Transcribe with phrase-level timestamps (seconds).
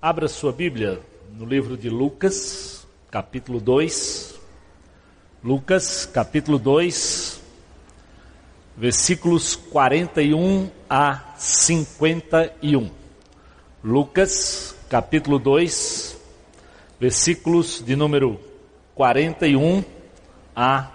[0.00, 1.00] Abra sua Bíblia
[1.32, 4.38] no livro de Lucas, capítulo 2.
[5.42, 7.40] Lucas, capítulo 2,
[8.76, 12.92] versículos 41 a 51.
[13.82, 16.16] Lucas, capítulo 2,
[17.00, 18.40] versículos de número
[18.94, 19.84] 41
[20.54, 20.92] a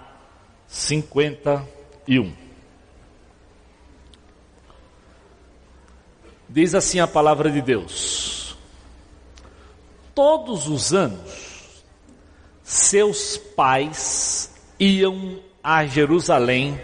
[0.66, 2.32] 51.
[6.48, 8.43] Diz assim a palavra de Deus:
[10.14, 11.82] Todos os anos,
[12.62, 16.80] seus pais iam a Jerusalém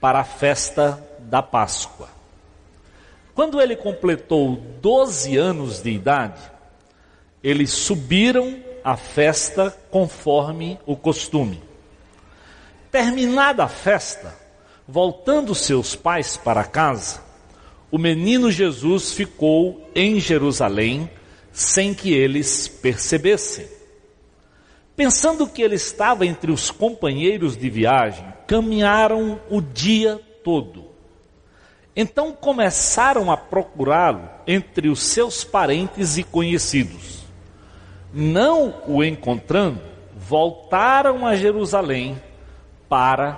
[0.00, 2.08] para a festa da Páscoa.
[3.34, 6.40] Quando ele completou 12 anos de idade,
[7.42, 11.62] eles subiram à festa conforme o costume.
[12.90, 14.34] Terminada a festa,
[14.86, 17.22] voltando seus pais para casa,
[17.90, 21.08] o menino Jesus ficou em Jerusalém
[21.58, 23.66] sem que eles percebessem.
[24.94, 30.84] Pensando que ele estava entre os companheiros de viagem, caminharam o dia todo.
[31.96, 37.24] Então começaram a procurá-lo entre os seus parentes e conhecidos.
[38.14, 39.82] Não o encontrando,
[40.16, 42.22] voltaram a Jerusalém
[42.88, 43.32] para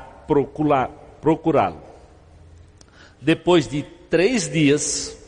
[1.22, 1.80] procurá-lo.
[3.18, 5.19] Depois de três dias,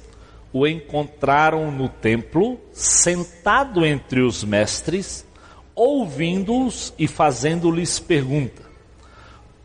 [0.53, 5.27] o encontraram no templo, sentado entre os mestres,
[5.75, 8.62] ouvindo-os e fazendo-lhes pergunta.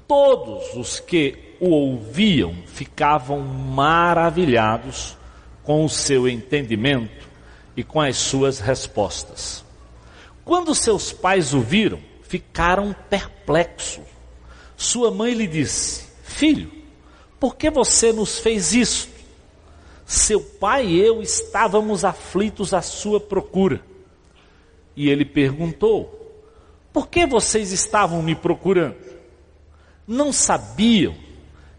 [0.07, 5.17] Todos os que o ouviam ficavam maravilhados
[5.63, 7.27] com o seu entendimento
[7.75, 9.65] e com as suas respostas.
[10.45, 14.05] Quando seus pais o viram, ficaram perplexos.
[14.77, 16.71] Sua mãe lhe disse: Filho,
[17.37, 19.16] por que você nos fez isto?
[20.07, 23.81] Seu pai e eu estávamos aflitos à sua procura.
[24.95, 26.33] E ele perguntou:
[26.93, 28.95] Por que vocês estavam me procurando?
[30.07, 31.13] Não sabiam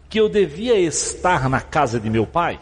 [0.07, 2.59] que eu devia estar na casa de meu pai?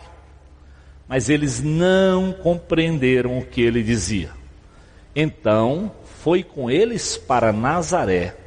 [1.06, 4.32] Mas eles não compreenderam o que ele dizia.
[5.14, 5.92] Então
[6.22, 8.38] foi com eles para Nazaré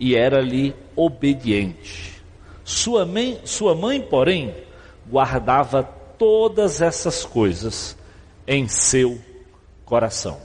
[0.00, 2.20] e era-lhe obediente.
[2.64, 4.52] Sua mãe, sua mãe, porém,
[5.08, 7.96] guardava todas essas coisas
[8.46, 9.18] em seu
[9.84, 10.40] coração.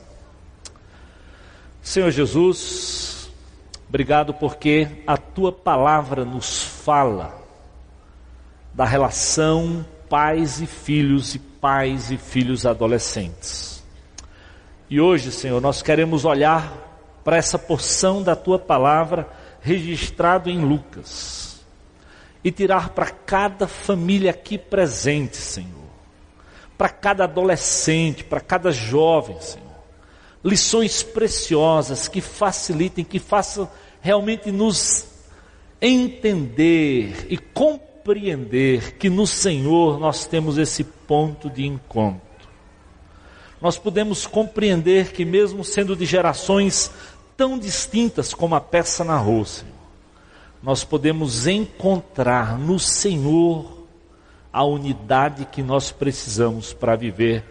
[1.81, 3.29] Senhor Jesus,
[3.89, 7.41] obrigado porque a tua palavra nos fala
[8.73, 13.83] da relação pais e filhos e pais e filhos adolescentes.
[14.89, 16.71] E hoje, Senhor, nós queremos olhar
[17.23, 19.27] para essa porção da tua palavra
[19.61, 21.42] registrado em Lucas
[22.43, 25.69] e tirar para cada família aqui presente, Senhor,
[26.77, 29.63] para cada adolescente, para cada jovem, Senhor,
[30.43, 33.69] lições preciosas que facilitem, que façam
[34.01, 35.07] realmente nos
[35.81, 42.21] entender e compreender que no Senhor nós temos esse ponto de encontro.
[43.61, 46.91] Nós podemos compreender que, mesmo sendo de gerações
[47.37, 49.72] tão distintas como a peça narrou, Senhor,
[50.63, 53.85] nós podemos encontrar no Senhor
[54.51, 57.43] a unidade que nós precisamos para viver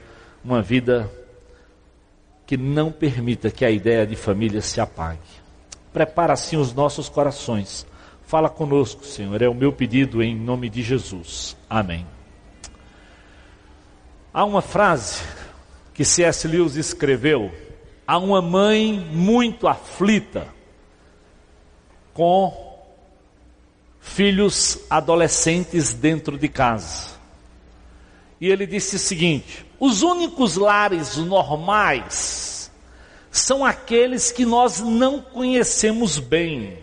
[0.42, 1.12] uma vida
[2.46, 5.20] que não permita que a ideia de família se apague.
[5.92, 7.86] Prepara assim os nossos corações.
[8.26, 11.54] Fala conosco, Senhor, é o meu pedido em nome de Jesus.
[11.68, 12.06] Amém.
[14.32, 15.22] Há uma frase
[15.92, 16.48] que C.S.
[16.48, 17.52] Lewis escreveu
[18.06, 20.48] a uma mãe muito aflita
[22.14, 22.71] com
[24.02, 27.12] filhos adolescentes dentro de casa.
[28.40, 32.70] E ele disse o seguinte: os únicos lares normais
[33.30, 36.76] são aqueles que nós não conhecemos bem.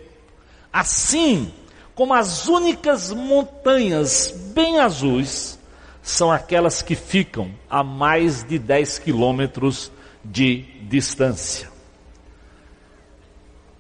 [0.72, 1.52] Assim
[1.94, 5.59] como as únicas montanhas bem azuis
[6.01, 9.92] são aquelas que ficam a mais de 10 quilômetros
[10.24, 11.69] de distância.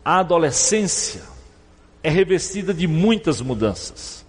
[0.03, 1.38] A adolescência
[2.03, 4.25] é revestida de muitas mudanças.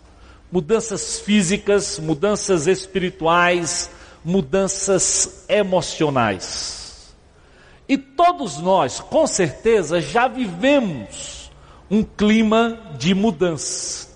[0.50, 3.90] Mudanças físicas, mudanças espirituais,
[4.24, 7.14] mudanças emocionais.
[7.88, 11.50] E todos nós, com certeza, já vivemos
[11.90, 14.08] um clima de mudança.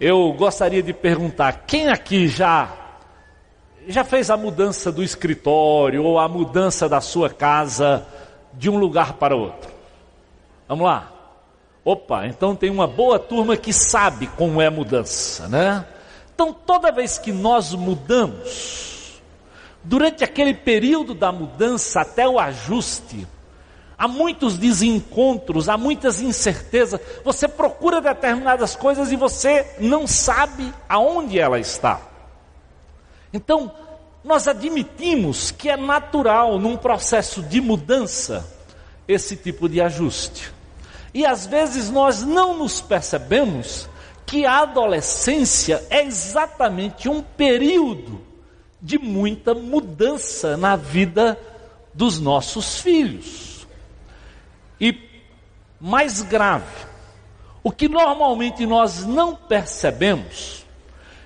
[0.00, 2.74] Eu gostaria de perguntar: quem aqui já
[3.86, 8.06] já fez a mudança do escritório ou a mudança da sua casa
[8.52, 9.70] de um lugar para outro?
[10.68, 11.17] Vamos lá.
[11.88, 15.86] Opa, então tem uma boa turma que sabe como é a mudança, né?
[16.34, 19.22] Então toda vez que nós mudamos,
[19.82, 23.26] durante aquele período da mudança até o ajuste,
[23.96, 27.00] há muitos desencontros, há muitas incertezas.
[27.24, 32.02] Você procura determinadas coisas e você não sabe aonde ela está.
[33.32, 33.72] Então,
[34.22, 38.46] nós admitimos que é natural num processo de mudança
[39.08, 40.57] esse tipo de ajuste.
[41.12, 43.88] E às vezes nós não nos percebemos
[44.26, 48.20] que a adolescência é exatamente um período
[48.80, 51.38] de muita mudança na vida
[51.94, 53.66] dos nossos filhos.
[54.80, 54.96] E
[55.80, 56.86] mais grave,
[57.62, 60.64] o que normalmente nós não percebemos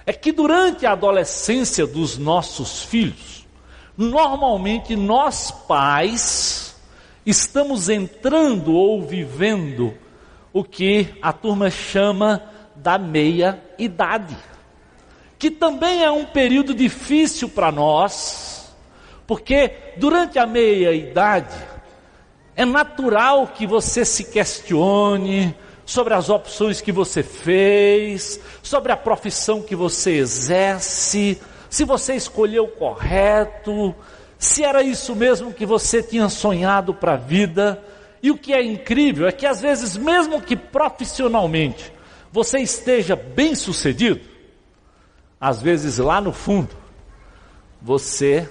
[0.06, 3.46] é que durante a adolescência dos nossos filhos,
[3.96, 6.71] normalmente nós pais
[7.24, 9.94] estamos entrando ou vivendo
[10.52, 12.42] o que a turma chama
[12.76, 14.36] da meia idade,
[15.38, 18.74] que também é um período difícil para nós,
[19.26, 21.56] porque durante a meia idade
[22.54, 25.54] é natural que você se questione
[25.84, 32.68] sobre as opções que você fez, sobre a profissão que você exerce, se você escolheu
[32.68, 33.94] correto,
[34.42, 37.80] se era isso mesmo que você tinha sonhado para a vida.
[38.20, 41.92] E o que é incrível é que às vezes, mesmo que profissionalmente
[42.32, 44.20] você esteja bem sucedido,
[45.40, 46.70] às vezes lá no fundo,
[47.80, 48.48] você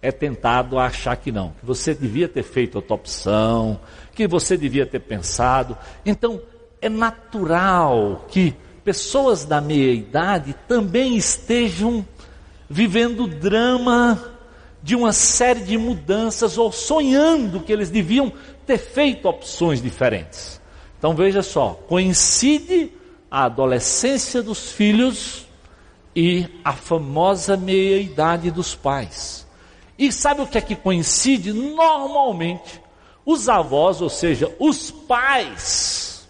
[0.00, 3.80] é tentado a achar que não, que você devia ter feito outra opção,
[4.14, 5.76] que você devia ter pensado.
[6.04, 6.40] Então,
[6.80, 8.54] é natural que
[8.84, 12.06] pessoas da meia idade também estejam
[12.70, 14.35] vivendo drama
[14.86, 18.32] de uma série de mudanças ou sonhando que eles deviam
[18.64, 20.60] ter feito opções diferentes.
[20.96, 22.92] Então veja só, coincide
[23.28, 25.44] a adolescência dos filhos
[26.14, 29.44] e a famosa meia-idade dos pais.
[29.98, 31.52] E sabe o que é que coincide?
[31.52, 32.80] Normalmente,
[33.24, 36.28] os avós, ou seja, os pais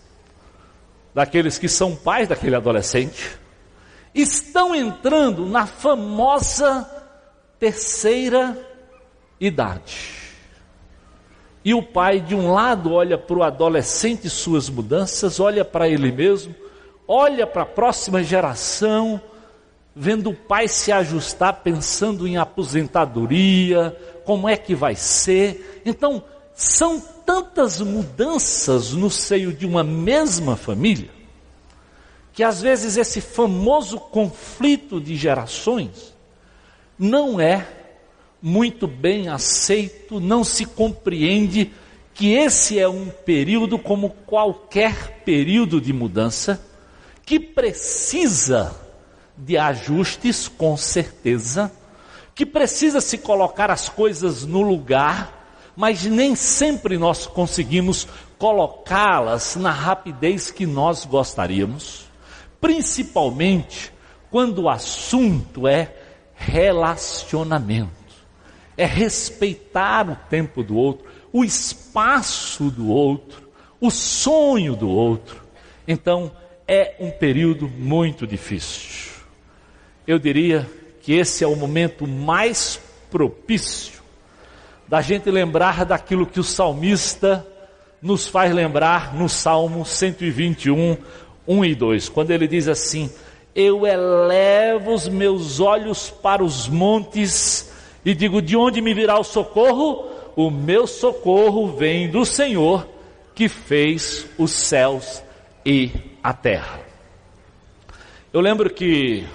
[1.14, 3.38] daqueles que são pais daquele adolescente,
[4.14, 6.95] estão entrando na famosa
[7.58, 8.56] terceira
[9.40, 10.12] idade.
[11.64, 15.88] E o pai, de um lado, olha para o adolescente e suas mudanças, olha para
[15.88, 16.54] ele mesmo,
[17.08, 19.20] olha para a próxima geração,
[19.94, 25.82] vendo o pai se ajustar, pensando em aposentadoria, como é que vai ser.
[25.84, 26.22] Então,
[26.54, 31.10] são tantas mudanças no seio de uma mesma família,
[32.32, 36.15] que às vezes esse famoso conflito de gerações
[36.98, 37.66] não é
[38.40, 41.72] muito bem aceito, não se compreende
[42.14, 46.64] que esse é um período como qualquer período de mudança,
[47.24, 48.74] que precisa
[49.36, 51.70] de ajustes, com certeza,
[52.34, 58.08] que precisa se colocar as coisas no lugar, mas nem sempre nós conseguimos
[58.38, 62.06] colocá-las na rapidez que nós gostaríamos,
[62.60, 63.92] principalmente
[64.30, 65.94] quando o assunto é
[66.36, 67.90] relacionamento
[68.76, 73.48] é respeitar o tempo do outro, o espaço do outro,
[73.80, 75.42] o sonho do outro.
[75.88, 76.30] Então,
[76.68, 79.12] é um período muito difícil.
[80.06, 80.68] Eu diria
[81.00, 82.80] que esse é o momento mais
[83.10, 84.02] propício
[84.86, 87.46] da gente lembrar daquilo que o salmista
[88.00, 90.96] nos faz lembrar no Salmo 121,
[91.46, 93.10] 1 e 2, quando ele diz assim:
[93.56, 97.72] Eu elevo os meus olhos para os montes
[98.04, 100.10] e digo: De onde me virá o socorro?
[100.36, 102.86] O meu socorro vem do Senhor
[103.34, 105.22] que fez os céus
[105.64, 105.90] e
[106.22, 106.80] a terra.
[108.30, 109.26] Eu lembro que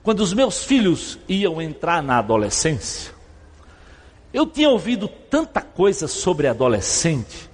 [0.00, 3.12] quando os meus filhos iam entrar na adolescência,
[4.32, 7.50] eu tinha ouvido tanta coisa sobre adolescente,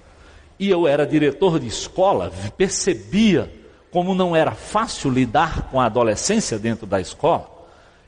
[0.59, 3.51] e eu era diretor de escola, percebia
[3.95, 7.49] como não era fácil lidar com a adolescência dentro da escola.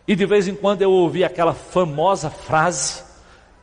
[0.05, 3.01] E de vez em quando eu ouvi aquela famosa frase,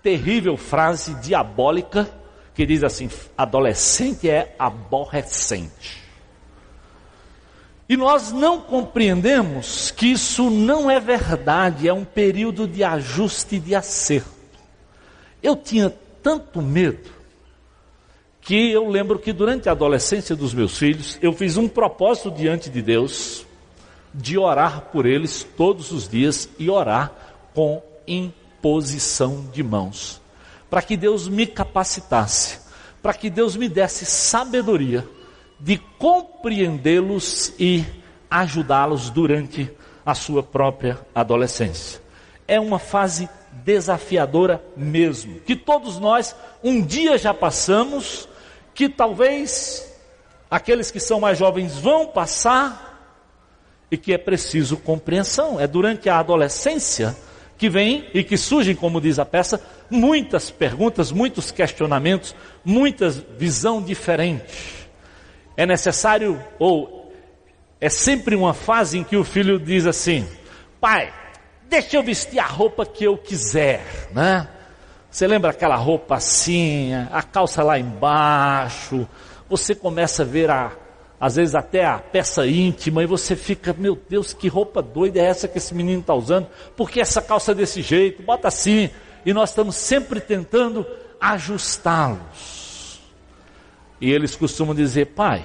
[0.03, 2.11] terrível frase diabólica,
[2.55, 6.03] que diz assim: adolescente é aborrecente.
[7.87, 13.61] E nós não compreendemos que isso não é verdade, é um período de ajuste e
[13.61, 14.31] de acerto.
[15.43, 17.11] Eu tinha tanto medo
[18.45, 22.69] que eu lembro que durante a adolescência dos meus filhos, eu fiz um propósito diante
[22.69, 23.47] de Deus
[24.13, 27.11] de orar por eles todos os dias e orar
[27.55, 30.21] com imposição de mãos,
[30.69, 32.61] para que Deus me capacitasse,
[33.03, 35.09] para que Deus me desse sabedoria
[35.59, 37.83] de compreendê-los e
[38.31, 39.71] ajudá-los durante
[40.05, 42.03] a sua própria adolescência.
[42.47, 43.27] é uma fase
[43.65, 48.29] desafiadora mesmo, que todos nós um dia já passamos,
[48.75, 49.91] que talvez
[50.51, 52.93] aqueles que são mais jovens vão passar
[53.91, 55.61] e que é preciso compreensão.
[55.61, 57.17] É durante a adolescência
[57.57, 63.81] que vem e que surgem, como diz a peça, muitas perguntas, muitos questionamentos, muitas visão
[63.81, 64.89] diferente.
[65.57, 67.13] É necessário ou
[67.81, 70.27] é sempre uma fase em que o filho diz assim:
[70.81, 71.13] "Pai,
[71.69, 74.49] deixa eu vestir a roupa que eu quiser", né?
[75.15, 79.09] Você lembra aquela roupa assim, a calça lá embaixo,
[79.49, 80.73] você começa a ver a,
[81.21, 85.27] às vezes até a peça íntima, e você fica, meu Deus, que roupa doida é
[85.27, 86.49] essa que esse menino está usando?
[86.77, 88.25] Por que essa calça é desse jeito?
[88.25, 88.91] Bota assim.
[89.25, 90.85] E nós estamos sempre tentando
[91.21, 93.01] ajustá-los.
[94.01, 95.45] E eles costumam dizer, pai,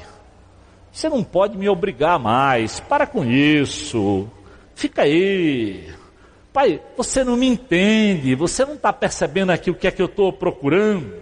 [0.91, 4.27] você não pode me obrigar mais, para com isso,
[4.73, 5.93] fica aí.
[6.51, 10.08] Pai, você não me entende, você não está percebendo aqui o que é que eu
[10.08, 11.22] estou procurando.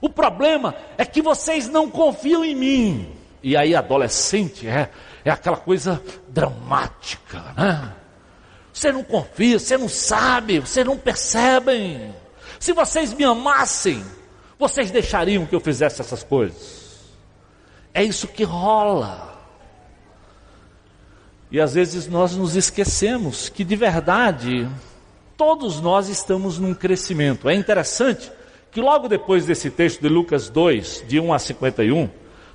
[0.00, 3.16] O problema é que vocês não confiam em mim.
[3.42, 4.90] E aí, adolescente é,
[5.24, 7.94] é aquela coisa dramática, né?
[8.72, 12.14] Você não confia, você não sabe, vocês não percebem.
[12.58, 14.04] Se vocês me amassem,
[14.58, 17.00] vocês deixariam que eu fizesse essas coisas.
[17.92, 19.29] É isso que rola.
[21.50, 24.68] E às vezes nós nos esquecemos que de verdade
[25.36, 27.48] todos nós estamos num crescimento.
[27.48, 28.30] É interessante
[28.70, 32.08] que logo depois desse texto de Lucas 2, de 1 a 51,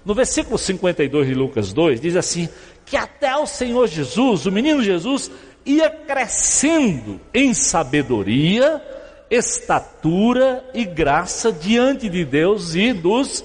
[0.06, 2.48] no versículo 52 de Lucas 2, diz assim:
[2.86, 5.32] que até o Senhor Jesus, o menino Jesus,
[5.66, 8.82] ia crescendo em sabedoria,
[9.30, 13.44] estatura e graça diante de Deus e dos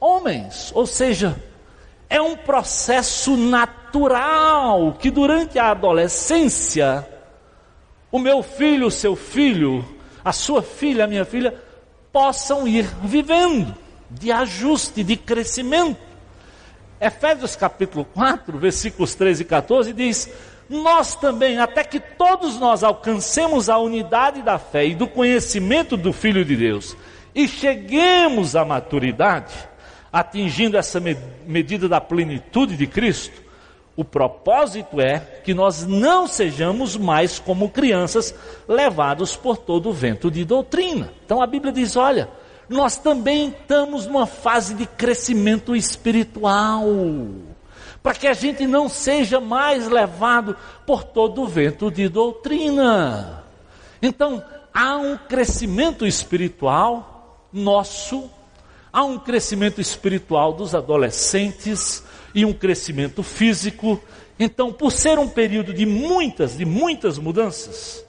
[0.00, 0.72] homens.
[0.74, 1.40] Ou seja,
[2.08, 3.79] é um processo natural
[4.98, 7.06] que durante a adolescência,
[8.10, 9.84] o meu filho, o seu filho,
[10.24, 11.54] a sua filha, a minha filha,
[12.12, 13.74] possam ir vivendo
[14.10, 16.00] de ajuste, de crescimento.
[17.00, 20.30] Efésios capítulo 4, versículos 13 e 14 diz:
[20.68, 26.12] Nós também, até que todos nós alcancemos a unidade da fé e do conhecimento do
[26.12, 26.96] Filho de Deus
[27.34, 29.54] e cheguemos à maturidade,
[30.12, 31.00] atingindo essa
[31.46, 33.49] medida da plenitude de Cristo,
[34.00, 38.34] o propósito é que nós não sejamos mais como crianças
[38.66, 41.12] levados por todo o vento de doutrina.
[41.24, 42.28] Então a Bíblia diz: olha,
[42.66, 46.86] nós também estamos numa fase de crescimento espiritual.
[48.02, 53.44] Para que a gente não seja mais levado por todo o vento de doutrina.
[54.00, 54.42] Então,
[54.72, 58.30] há um crescimento espiritual nosso,
[58.90, 62.02] há um crescimento espiritual dos adolescentes
[62.34, 64.00] e um crescimento físico.
[64.38, 68.04] Então, por ser um período de muitas, de muitas mudanças,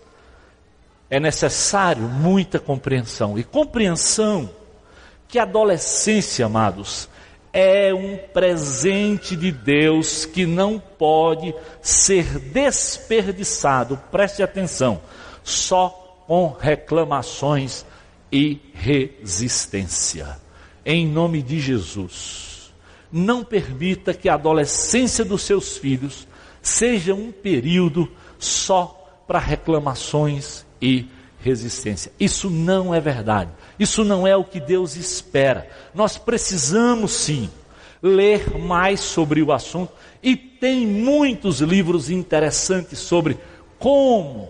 [1.10, 3.38] é necessário muita compreensão.
[3.38, 4.50] E compreensão
[5.28, 7.10] que a adolescência, amados,
[7.54, 13.98] é um presente de Deus que não pode ser desperdiçado.
[14.10, 15.02] Preste atenção,
[15.44, 17.86] só com reclamações
[18.32, 20.40] e resistência.
[20.86, 22.51] Em nome de Jesus,
[23.12, 26.28] não permita que a adolescência dos seus filhos
[26.62, 31.08] seja um período só para reclamações e
[31.40, 32.12] resistência.
[32.20, 33.52] Isso não é verdade.
[33.80, 35.68] Isso não é o que Deus espera.
[35.94, 37.50] Nós precisamos sim
[38.02, 43.38] ler mais sobre o assunto e tem muitos livros interessantes sobre
[43.78, 44.50] como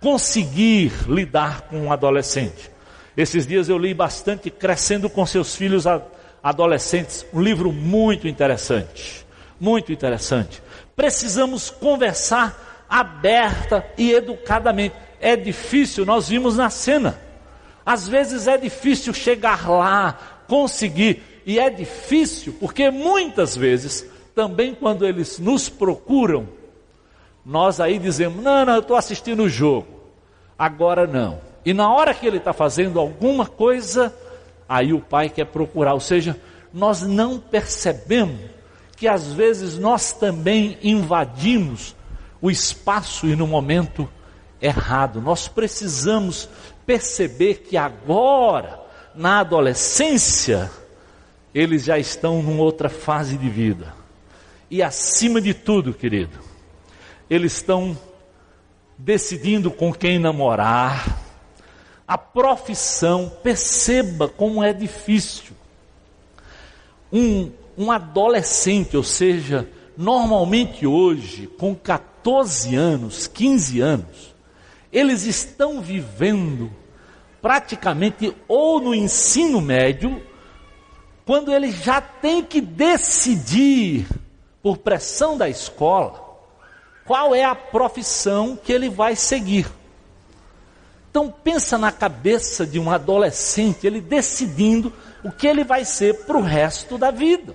[0.00, 2.70] conseguir lidar com um adolescente.
[3.16, 5.86] Esses dias eu li bastante Crescendo com seus filhos
[6.44, 9.24] adolescentes, um livro muito interessante.
[9.58, 10.62] Muito interessante.
[10.94, 17.18] Precisamos conversar aberta e educadamente é difícil, nós vimos na cena.
[17.84, 25.06] Às vezes é difícil chegar lá, conseguir, e é difícil porque muitas vezes, também quando
[25.06, 26.46] eles nos procuram,
[27.44, 29.88] nós aí dizemos: não, não, eu estou assistindo o jogo,
[30.58, 31.40] agora não.
[31.64, 34.14] E na hora que ele está fazendo alguma coisa,
[34.68, 36.38] aí o pai quer procurar, ou seja,
[36.72, 38.40] nós não percebemos
[38.96, 41.94] que às vezes nós também invadimos
[42.40, 44.08] o espaço e no momento
[44.60, 45.20] errado.
[45.20, 46.48] Nós precisamos
[46.86, 48.80] perceber que agora,
[49.14, 50.70] na adolescência,
[51.54, 53.94] eles já estão numa outra fase de vida.
[54.70, 56.38] E acima de tudo, querido,
[57.28, 57.96] eles estão
[58.98, 61.23] decidindo com quem namorar.
[62.06, 65.54] A profissão, perceba como é difícil.
[67.12, 74.34] Um, um adolescente, ou seja, normalmente hoje, com 14 anos, 15 anos,
[74.92, 76.70] eles estão vivendo
[77.44, 80.22] praticamente ou no ensino médio,
[81.26, 84.06] quando ele já tem que decidir,
[84.62, 86.24] por pressão da escola,
[87.04, 89.66] qual é a profissão que ele vai seguir.
[91.14, 94.92] Então pensa na cabeça de um adolescente, ele decidindo
[95.22, 97.54] o que ele vai ser para o resto da vida.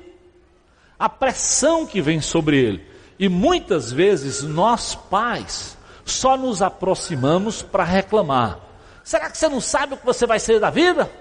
[0.98, 2.88] A pressão que vem sobre ele.
[3.20, 8.60] E muitas vezes nós pais só nos aproximamos para reclamar.
[9.04, 11.12] Será que você não sabe o que você vai ser da vida?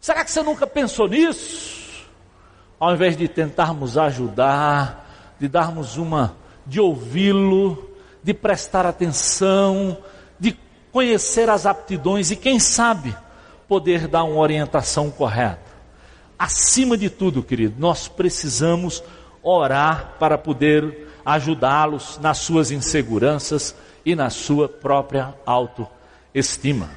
[0.00, 2.06] Será que você nunca pensou nisso?
[2.78, 9.98] Ao invés de tentarmos ajudar, de darmos uma, de ouvi-lo, de prestar atenção,
[10.38, 10.52] de
[10.92, 13.14] conhecer as aptidões e, quem sabe,
[13.66, 15.68] poder dar uma orientação correta.
[16.38, 19.02] Acima de tudo, querido, nós precisamos
[19.42, 26.88] orar para poder ajudá-los nas suas inseguranças e na sua própria autoestima.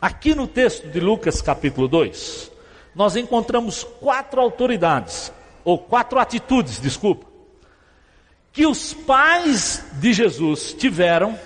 [0.00, 2.52] Aqui no texto de Lucas capítulo 2,
[2.94, 5.32] nós encontramos quatro autoridades,
[5.64, 7.26] ou quatro atitudes, desculpa,
[8.52, 11.38] que os pais de Jesus tiveram,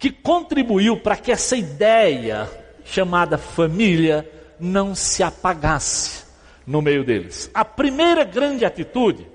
[0.00, 2.50] que contribuiu para que essa ideia
[2.84, 4.28] chamada família
[4.58, 6.24] não se apagasse
[6.66, 7.50] no meio deles.
[7.52, 9.26] A primeira grande atitude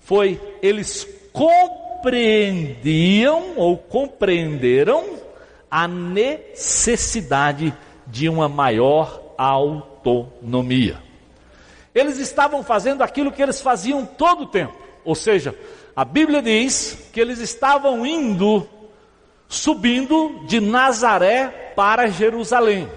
[0.00, 5.18] foi eles compreendiam ou compreenderam
[5.70, 10.96] a necessidade de uma maior autonomia.
[11.94, 14.72] Eles estavam fazendo aquilo que eles faziam todo o tempo,
[15.04, 15.54] ou seja,
[15.94, 18.66] a Bíblia diz que eles estavam indo,
[19.52, 22.88] subindo de Nazaré para Jerusalém,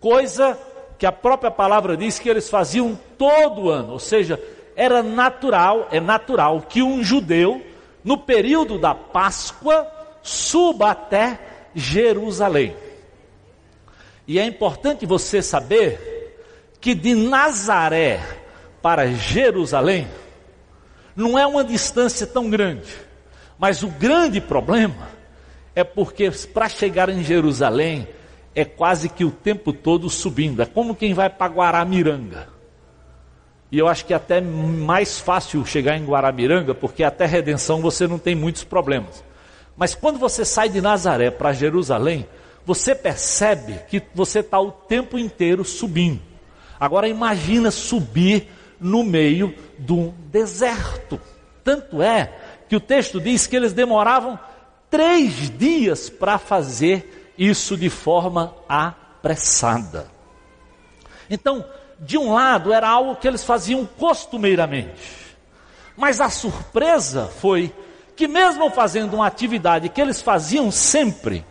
[0.00, 0.58] coisa
[0.98, 4.42] que a própria palavra diz que eles faziam todo ano, ou seja,
[4.74, 7.64] era natural, é natural que um judeu,
[8.02, 9.86] no período da Páscoa,
[10.22, 11.38] suba até
[11.72, 12.76] Jerusalém.
[14.26, 16.36] E é importante você saber
[16.80, 18.20] que de Nazaré
[18.82, 20.08] para Jerusalém
[21.14, 22.92] não é uma distância tão grande,
[23.56, 25.15] mas o grande problema
[25.76, 28.08] é porque para chegar em Jerusalém
[28.54, 32.48] é quase que o tempo todo subindo, é como quem vai para Guaramiranga.
[33.70, 38.06] E eu acho que é até mais fácil chegar em Guaramiranga, porque até redenção você
[38.06, 39.22] não tem muitos problemas.
[39.76, 42.26] Mas quando você sai de Nazaré para Jerusalém,
[42.64, 46.22] você percebe que você está o tempo inteiro subindo.
[46.80, 48.48] Agora imagina subir
[48.80, 51.20] no meio de um deserto.
[51.62, 52.32] Tanto é
[52.66, 54.38] que o texto diz que eles demoravam
[54.90, 60.10] três dias para fazer isso de forma apressada.
[61.28, 61.64] Então,
[62.00, 65.36] de um lado, era algo que eles faziam costumeiramente.
[65.96, 67.72] Mas a surpresa foi
[68.14, 71.44] que mesmo fazendo uma atividade que eles faziam sempre,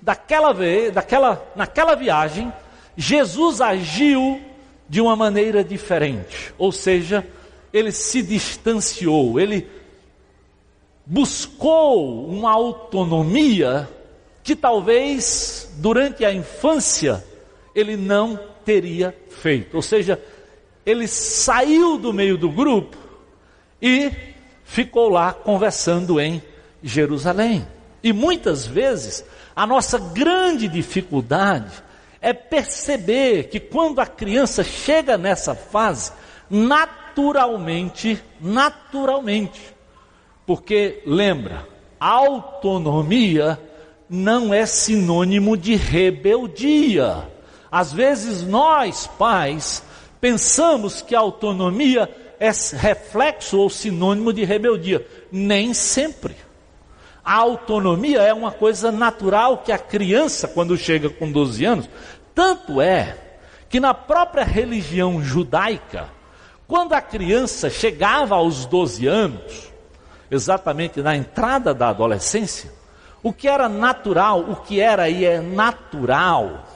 [0.00, 2.52] daquela vez, daquela, naquela viagem,
[2.96, 4.40] Jesus agiu
[4.88, 6.54] de uma maneira diferente.
[6.58, 7.26] Ou seja,
[7.72, 9.68] ele se distanciou, ele
[11.10, 13.88] buscou uma autonomia
[14.44, 17.24] que talvez durante a infância
[17.74, 19.74] ele não teria feito.
[19.74, 20.22] Ou seja,
[20.86, 22.96] ele saiu do meio do grupo
[23.82, 24.12] e
[24.62, 26.40] ficou lá conversando em
[26.80, 27.66] Jerusalém.
[28.04, 29.24] E muitas vezes
[29.56, 31.72] a nossa grande dificuldade
[32.20, 36.12] é perceber que quando a criança chega nessa fase,
[36.48, 39.74] naturalmente, naturalmente,
[40.50, 41.64] porque lembra,
[42.00, 43.56] autonomia
[44.08, 47.28] não é sinônimo de rebeldia.
[47.70, 49.80] Às vezes nós, pais,
[50.20, 52.10] pensamos que autonomia
[52.40, 55.06] é reflexo ou sinônimo de rebeldia.
[55.30, 56.34] Nem sempre.
[57.24, 61.88] A autonomia é uma coisa natural que a criança, quando chega com 12 anos,
[62.34, 63.16] tanto é
[63.68, 66.08] que na própria religião judaica,
[66.66, 69.69] quando a criança chegava aos 12 anos,
[70.30, 72.72] exatamente na entrada da adolescência,
[73.22, 76.66] o que era natural, o que era e é natural,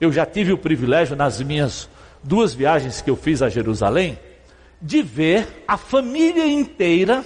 [0.00, 1.88] eu já tive o privilégio nas minhas
[2.22, 4.18] duas viagens que eu fiz a Jerusalém,
[4.80, 7.22] de ver a família inteira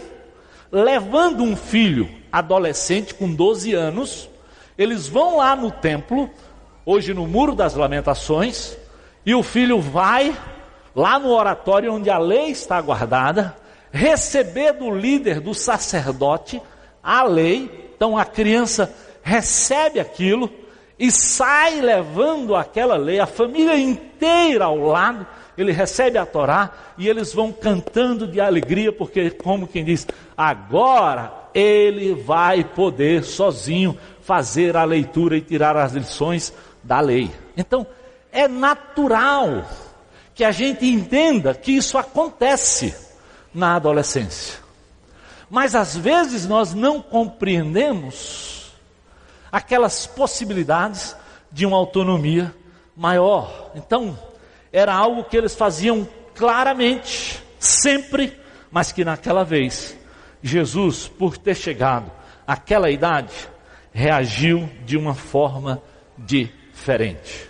[0.72, 4.28] levando um filho adolescente com 12 anos.
[4.76, 6.28] Eles vão lá no templo,
[6.84, 8.76] hoje no Muro das Lamentações,
[9.24, 10.36] e o filho vai
[10.96, 13.56] lá no oratório onde a lei está guardada,
[13.94, 16.60] receber do líder, do sacerdote,
[17.00, 17.92] a lei.
[17.94, 20.50] Então a criança recebe aquilo
[20.98, 25.24] e sai levando aquela lei, a família inteira ao lado
[25.56, 30.04] ele recebe a Torá e eles vão cantando de alegria, porque, como quem diz,
[30.36, 36.52] agora ele vai poder sozinho fazer a leitura e tirar as lições
[36.82, 37.30] da lei.
[37.56, 37.86] Então,
[38.32, 39.64] é natural
[40.34, 43.03] que a gente entenda que isso acontece
[43.54, 44.58] na adolescência.
[45.48, 48.72] Mas às vezes nós não compreendemos
[49.52, 51.16] aquelas possibilidades
[51.52, 52.52] de uma autonomia
[52.96, 53.70] maior.
[53.74, 54.18] Então,
[54.72, 58.36] era algo que eles faziam claramente, sempre,
[58.70, 59.96] mas que naquela vez,
[60.42, 62.10] Jesus, por ter chegado
[62.44, 63.32] àquela idade,
[63.92, 65.80] reagiu de uma forma
[66.18, 67.48] diferente.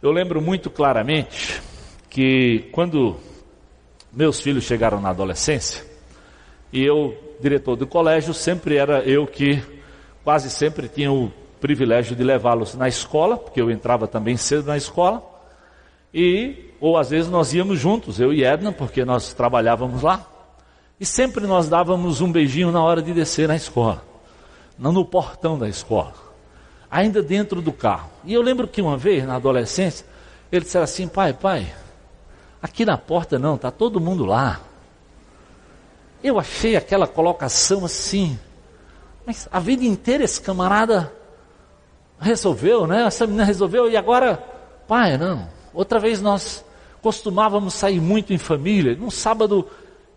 [0.00, 1.60] Eu lembro muito claramente
[2.08, 3.18] que quando
[4.12, 5.84] meus filhos chegaram na adolescência,
[6.72, 9.62] e eu, diretor do colégio, sempre era eu que
[10.24, 14.76] quase sempre tinha o privilégio de levá-los na escola, porque eu entrava também cedo na
[14.76, 15.22] escola,
[16.12, 20.26] e ou às vezes nós íamos juntos, eu e Edna, porque nós trabalhávamos lá,
[20.98, 24.02] e sempre nós dávamos um beijinho na hora de descer na escola,
[24.78, 26.14] não no portão da escola,
[26.90, 28.10] ainda dentro do carro.
[28.24, 30.06] E eu lembro que uma vez, na adolescência,
[30.50, 31.72] ele disse assim: pai, pai,
[32.62, 34.60] aqui na porta não, está todo mundo lá.
[36.22, 38.38] Eu achei aquela colocação assim,
[39.26, 41.12] mas a vida inteira esse camarada
[42.20, 43.04] resolveu, né?
[43.04, 44.36] Essa menina resolveu e agora,
[44.86, 45.48] pai, não.
[45.74, 46.64] Outra vez nós
[47.02, 48.94] costumávamos sair muito em família.
[48.94, 49.68] Num sábado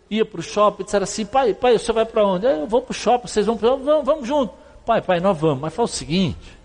[0.09, 2.45] ia para o shopping disseram assim: pai, pai, você vai para onde?
[2.45, 3.75] Eu vou para o shopping, vocês vão para?
[3.75, 4.53] Vamos, vamos junto.
[4.85, 5.59] Pai, pai, nós vamos.
[5.59, 6.57] Mas fala o seguinte: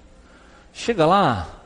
[0.73, 1.60] chega lá,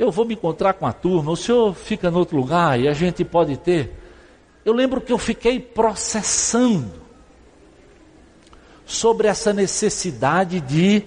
[0.00, 2.94] eu vou me encontrar com a turma, o senhor fica no outro lugar e a
[2.94, 3.94] gente pode ter.
[4.64, 7.02] Eu lembro que eu fiquei processando
[8.86, 11.04] sobre essa necessidade de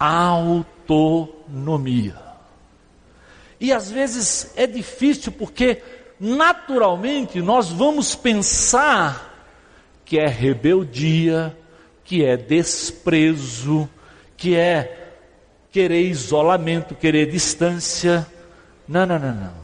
[0.00, 1.36] autonomia.
[3.60, 5.82] E às vezes é difícil porque
[6.18, 9.46] naturalmente nós vamos pensar
[10.06, 11.54] que é rebeldia,
[12.02, 13.86] que é desprezo,
[14.38, 15.01] que é
[15.72, 18.26] querer isolamento, querer distância.
[18.86, 19.62] Não, não, não, não.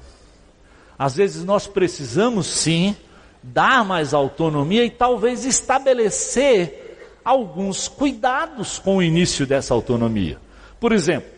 [0.99, 2.97] Às vezes nós precisamos sim
[3.43, 10.39] dar mais autonomia e talvez estabelecer alguns cuidados com o início dessa autonomia.
[10.81, 11.29] Por exemplo,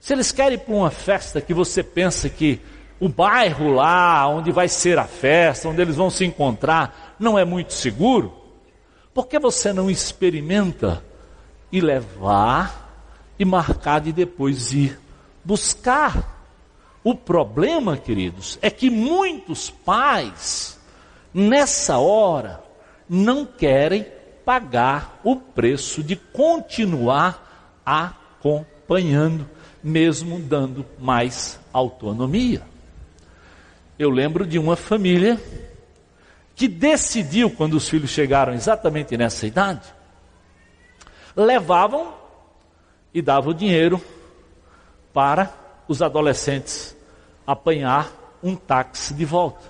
[0.00, 2.60] se eles querem ir para uma festa que você pensa que
[2.98, 7.44] o bairro lá, onde vai ser a festa, onde eles vão se encontrar, não é
[7.44, 8.34] muito seguro,
[9.14, 11.02] por que você não experimenta
[11.70, 12.85] e levar
[13.38, 14.98] e marcar de depois ir
[15.44, 16.34] buscar?
[17.02, 20.78] O problema, queridos, é que muitos pais,
[21.32, 22.62] nessa hora,
[23.08, 24.06] não querem
[24.44, 29.48] pagar o preço de continuar acompanhando
[29.86, 32.60] mesmo dando mais autonomia.
[33.96, 35.40] Eu lembro de uma família
[36.56, 39.86] que decidiu, quando os filhos chegaram exatamente nessa idade,
[41.36, 42.14] levavam
[43.16, 43.98] e davam dinheiro
[45.10, 45.50] para
[45.88, 46.94] os adolescentes
[47.46, 49.64] apanhar um táxi de volta.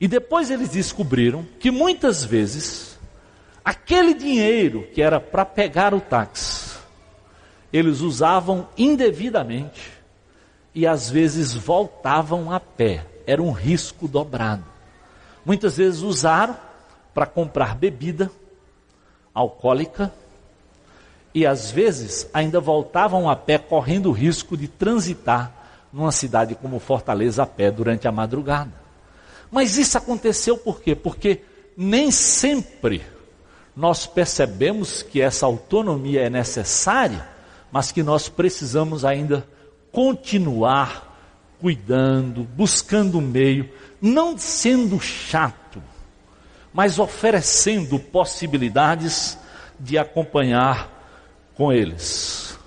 [0.00, 2.98] E depois eles descobriram que muitas vezes
[3.64, 6.76] aquele dinheiro que era para pegar o táxi
[7.72, 9.92] eles usavam indevidamente
[10.74, 13.06] e às vezes voltavam a pé.
[13.24, 14.64] Era um risco dobrado.
[15.44, 16.56] Muitas vezes usaram
[17.14, 18.28] para comprar bebida
[19.32, 20.12] alcoólica
[21.36, 25.52] e às vezes ainda voltavam a pé correndo o risco de transitar
[25.92, 28.72] numa cidade como Fortaleza a pé durante a madrugada.
[29.50, 30.94] Mas isso aconteceu por quê?
[30.94, 31.42] Porque
[31.76, 33.02] nem sempre
[33.76, 37.36] nós percebemos que essa autonomia é necessária
[37.70, 39.46] mas que nós precisamos ainda
[39.92, 41.14] continuar
[41.60, 43.70] cuidando, buscando um meio,
[44.00, 45.82] não sendo chato,
[46.72, 49.38] mas oferecendo possibilidades
[49.78, 50.95] de acompanhar
[51.56, 52.58] com eles.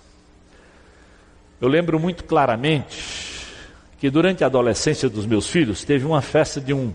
[1.61, 3.45] Eu lembro muito claramente
[3.99, 6.93] que durante a adolescência dos meus filhos teve uma festa de um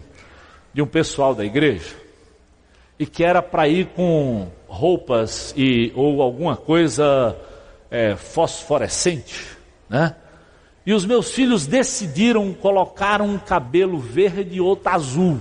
[0.72, 1.94] de um pessoal da igreja
[2.98, 7.36] e que era para ir com roupas e ou alguma coisa
[7.90, 9.46] é, fosforescente,
[9.88, 10.16] né?
[10.86, 15.40] E os meus filhos decidiram colocar um cabelo verde e outro azul.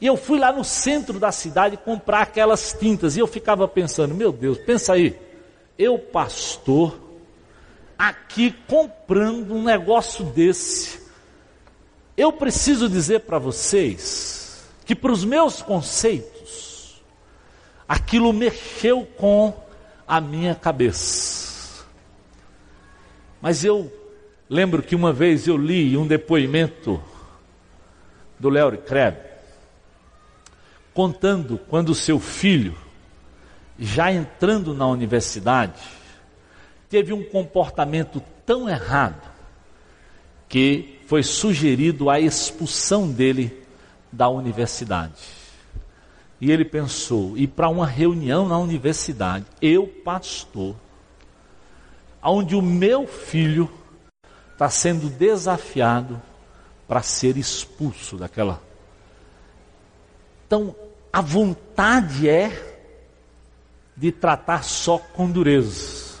[0.00, 3.16] E eu fui lá no centro da cidade comprar aquelas tintas.
[3.16, 5.18] E eu ficava pensando, meu Deus, pensa aí,
[5.76, 6.98] eu pastor,
[7.98, 11.00] aqui comprando um negócio desse.
[12.16, 17.02] Eu preciso dizer para vocês que para os meus conceitos,
[17.88, 19.52] aquilo mexeu com
[20.06, 21.84] a minha cabeça.
[23.40, 23.92] Mas eu
[24.48, 27.00] lembro que uma vez eu li um depoimento
[28.38, 29.27] do Léo Kreb,
[30.98, 32.76] contando quando seu filho,
[33.78, 35.80] já entrando na universidade,
[36.90, 39.22] teve um comportamento tão errado
[40.48, 43.62] que foi sugerido a expulsão dele
[44.10, 45.22] da universidade.
[46.40, 50.74] E ele pensou: ir para uma reunião na universidade, eu, pastor,
[52.20, 53.70] onde o meu filho
[54.52, 56.20] está sendo desafiado
[56.88, 58.60] para ser expulso daquela.
[60.44, 60.74] Então,
[61.12, 62.66] a vontade é
[63.96, 66.18] de tratar só com dureza.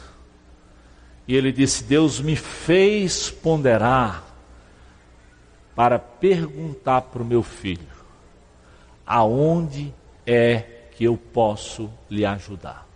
[1.26, 4.24] E ele disse: Deus me fez ponderar
[5.74, 7.98] para perguntar para o meu filho
[9.06, 9.94] aonde
[10.26, 10.58] é
[10.94, 12.86] que eu posso lhe ajudar.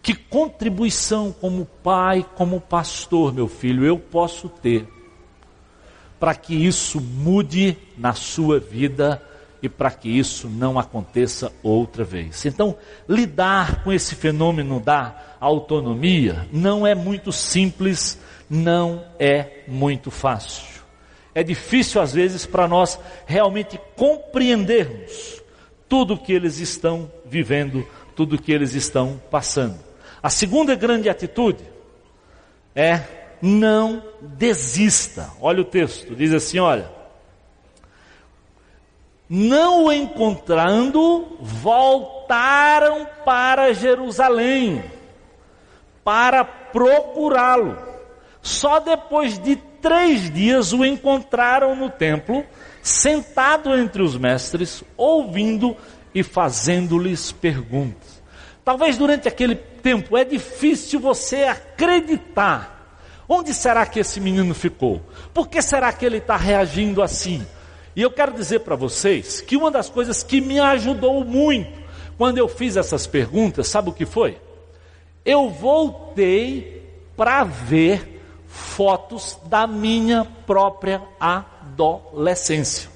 [0.00, 4.88] Que contribuição como pai, como pastor, meu filho, eu posso ter
[6.18, 9.22] para que isso mude na sua vida
[9.62, 12.44] e para que isso não aconteça outra vez.
[12.46, 12.76] Então,
[13.08, 18.18] lidar com esse fenômeno da autonomia não é muito simples,
[18.48, 20.80] não é muito fácil.
[21.34, 25.40] É difícil às vezes para nós realmente compreendermos
[25.88, 29.78] tudo o que eles estão vivendo, tudo o que eles estão passando.
[30.22, 31.64] A segunda grande atitude
[32.74, 33.02] é
[33.40, 35.30] não desista.
[35.40, 36.99] Olha o texto, diz assim: olha.
[39.32, 44.82] Não o encontrando, voltaram para Jerusalém
[46.02, 47.78] para procurá-lo.
[48.42, 52.44] Só depois de três dias o encontraram no templo
[52.82, 55.76] sentado entre os mestres, ouvindo
[56.12, 58.20] e fazendo-lhes perguntas.
[58.64, 62.98] Talvez durante aquele tempo é difícil você acreditar.
[63.28, 65.00] Onde será que esse menino ficou?
[65.32, 67.46] Por que será que ele está reagindo assim?
[67.94, 71.80] E eu quero dizer para vocês que uma das coisas que me ajudou muito
[72.16, 74.38] quando eu fiz essas perguntas, sabe o que foi?
[75.24, 82.90] Eu voltei para ver fotos da minha própria adolescência.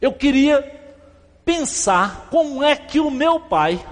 [0.00, 0.62] Eu queria
[1.44, 3.84] pensar como é que o meu pai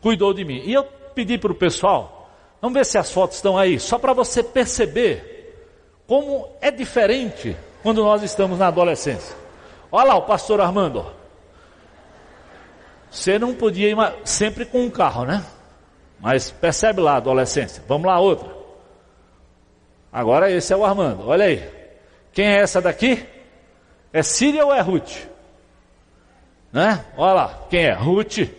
[0.00, 0.62] cuidou de mim.
[0.64, 4.12] E eu pedi para o pessoal, vamos ver se as fotos estão aí, só para
[4.12, 5.54] você perceber
[6.06, 9.36] como é diferente quando nós estamos na adolescência.
[9.92, 11.06] Olha lá o pastor Armando.
[13.08, 15.46] Você não podia ir sempre com um carro, né?
[16.18, 17.84] Mas percebe lá a adolescência.
[17.86, 18.52] Vamos lá, outra.
[20.12, 21.28] Agora esse é o Armando.
[21.28, 21.62] Olha aí.
[22.32, 23.24] Quem é essa daqui?
[24.12, 25.18] É Síria ou é Ruth?
[26.72, 27.04] Né?
[27.16, 27.92] Olha lá, quem é?
[27.92, 28.50] Ruth.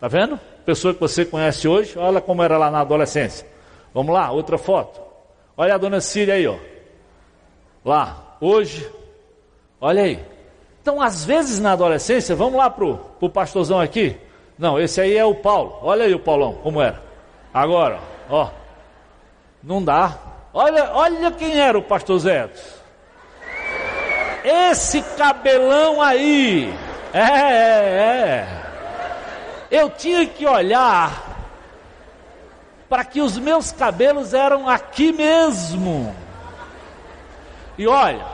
[0.00, 0.36] Tá vendo?
[0.66, 3.46] Pessoa que você conhece hoje, olha como era lá na adolescência.
[3.94, 5.00] Vamos lá, outra foto.
[5.56, 6.58] Olha a dona Síria aí, ó.
[7.84, 8.90] Lá, hoje.
[9.80, 10.24] Olha aí.
[10.80, 14.16] Então, às vezes na adolescência, vamos lá pro, pro pastorzão aqui.
[14.58, 15.78] Não, esse aí é o Paulo.
[15.82, 17.02] Olha aí o Paulão, como era.
[17.52, 18.48] Agora, ó.
[19.62, 20.16] Não dá.
[20.52, 22.48] Olha, olha quem era o pastor Zé.
[24.44, 26.72] Esse cabelão aí,
[27.12, 28.08] é, é,
[28.40, 28.48] é.
[29.70, 31.36] Eu tinha que olhar
[32.88, 36.14] para que os meus cabelos eram aqui mesmo.
[37.78, 38.26] E olha,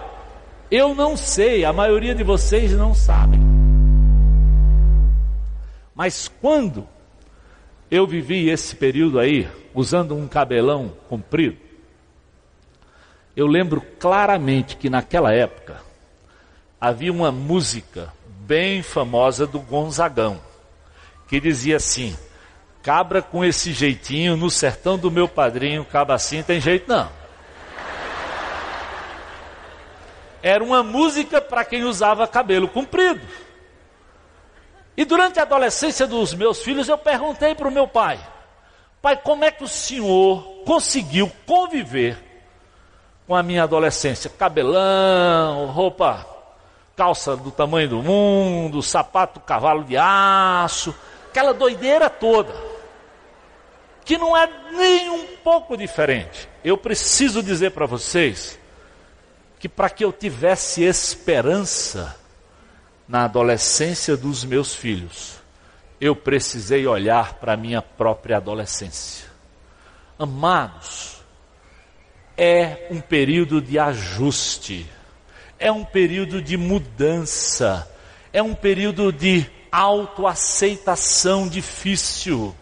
[0.70, 3.38] eu não sei, a maioria de vocês não sabem.
[5.94, 6.88] Mas quando
[7.90, 11.58] eu vivi esse período aí, usando um cabelão comprido,
[13.36, 15.80] eu lembro claramente que naquela época
[16.80, 20.40] havia uma música bem famosa do Gonzagão,
[21.28, 22.16] que dizia assim:
[22.82, 27.23] cabra com esse jeitinho no sertão do meu padrinho, cabra assim, tem jeito não.
[30.44, 33.26] Era uma música para quem usava cabelo comprido.
[34.94, 38.20] E durante a adolescência dos meus filhos, eu perguntei para o meu pai:
[39.00, 42.22] Pai, como é que o senhor conseguiu conviver
[43.26, 44.28] com a minha adolescência?
[44.28, 46.26] Cabelão, roupa
[46.94, 50.94] calça do tamanho do mundo, sapato cavalo de aço,
[51.30, 52.54] aquela doideira toda,
[54.04, 56.46] que não é nem um pouco diferente.
[56.62, 58.62] Eu preciso dizer para vocês
[59.64, 62.14] que para que eu tivesse esperança
[63.08, 65.40] na adolescência dos meus filhos,
[65.98, 69.26] eu precisei olhar para a minha própria adolescência.
[70.18, 71.22] Amados,
[72.36, 74.86] é um período de ajuste
[75.58, 77.90] é um período de mudança,
[78.34, 82.54] é um período de autoaceitação difícil,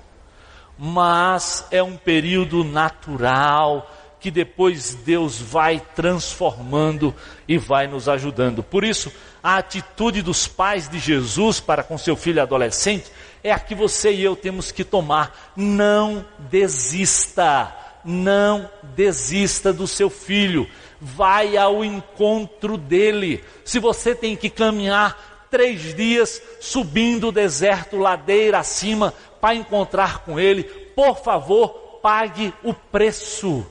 [0.79, 3.91] mas é um período natural
[4.23, 7.13] que depois Deus vai transformando
[7.49, 8.63] e vai nos ajudando.
[8.63, 13.11] Por isso, a atitude dos pais de Jesus para com seu filho adolescente
[13.43, 15.53] é a que você e eu temos que tomar.
[15.57, 20.71] Não desista, não desista do seu filho.
[21.01, 23.43] Vai ao encontro dele.
[23.65, 30.39] Se você tem que caminhar três dias subindo o deserto, ladeira acima, para encontrar com
[30.39, 33.67] ele, por favor, pague o preço.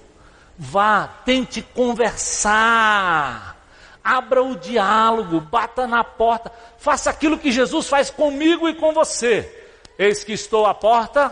[0.57, 3.57] Vá, tente conversar.
[4.03, 9.67] Abra o diálogo, bata na porta, faça aquilo que Jesus faz comigo e com você.
[9.97, 11.31] Eis que estou à porta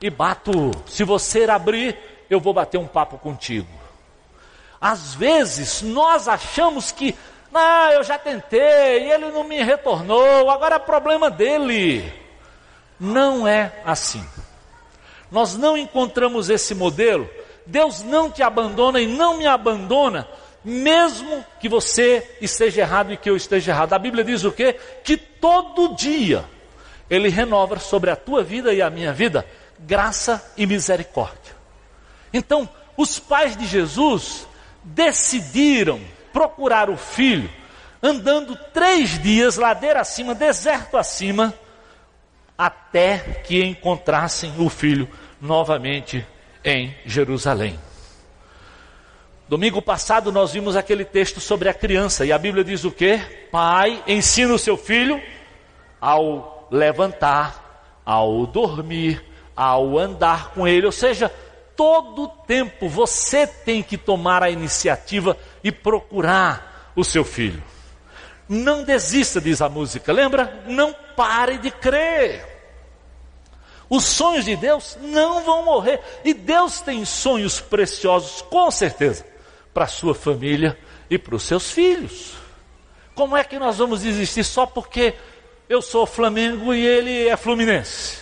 [0.00, 0.52] e bato.
[0.86, 1.96] Se você abrir,
[2.28, 3.68] eu vou bater um papo contigo.
[4.80, 7.16] Às vezes nós achamos que,
[7.50, 12.12] não, eu já tentei, ele não me retornou, agora é problema dele.
[13.00, 14.24] Não é assim.
[15.30, 17.28] Nós não encontramos esse modelo.
[17.66, 20.28] Deus não te abandona e não me abandona,
[20.64, 23.92] mesmo que você esteja errado e que eu esteja errado.
[23.92, 24.76] A Bíblia diz o quê?
[25.02, 26.44] Que todo dia
[27.08, 29.46] Ele renova sobre a tua vida e a minha vida
[29.78, 31.54] graça e misericórdia.
[32.32, 34.46] Então, os pais de Jesus
[34.82, 36.00] decidiram
[36.32, 37.50] procurar o filho,
[38.02, 41.54] andando três dias, ladeira acima, deserto acima,
[42.56, 45.08] até que encontrassem o filho
[45.40, 46.26] novamente
[46.64, 47.78] em Jerusalém.
[49.48, 53.18] Domingo passado nós vimos aquele texto sobre a criança e a Bíblia diz o que?
[53.52, 55.20] Pai ensina o seu filho
[56.00, 59.22] ao levantar, ao dormir,
[59.54, 61.30] ao andar com ele, ou seja,
[61.76, 67.62] todo tempo você tem que tomar a iniciativa e procurar o seu filho.
[68.48, 70.64] Não desista, diz a música, lembra?
[70.66, 72.53] Não pare de crer.
[73.94, 76.00] Os sonhos de Deus não vão morrer.
[76.24, 79.24] E Deus tem sonhos preciosos, com certeza,
[79.72, 80.76] para a sua família
[81.08, 82.32] e para os seus filhos.
[83.14, 85.14] Como é que nós vamos desistir só porque
[85.68, 88.18] eu sou Flamengo e ele é Fluminense?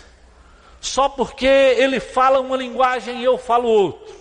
[0.79, 4.15] Só porque ele fala uma linguagem e eu falo outra?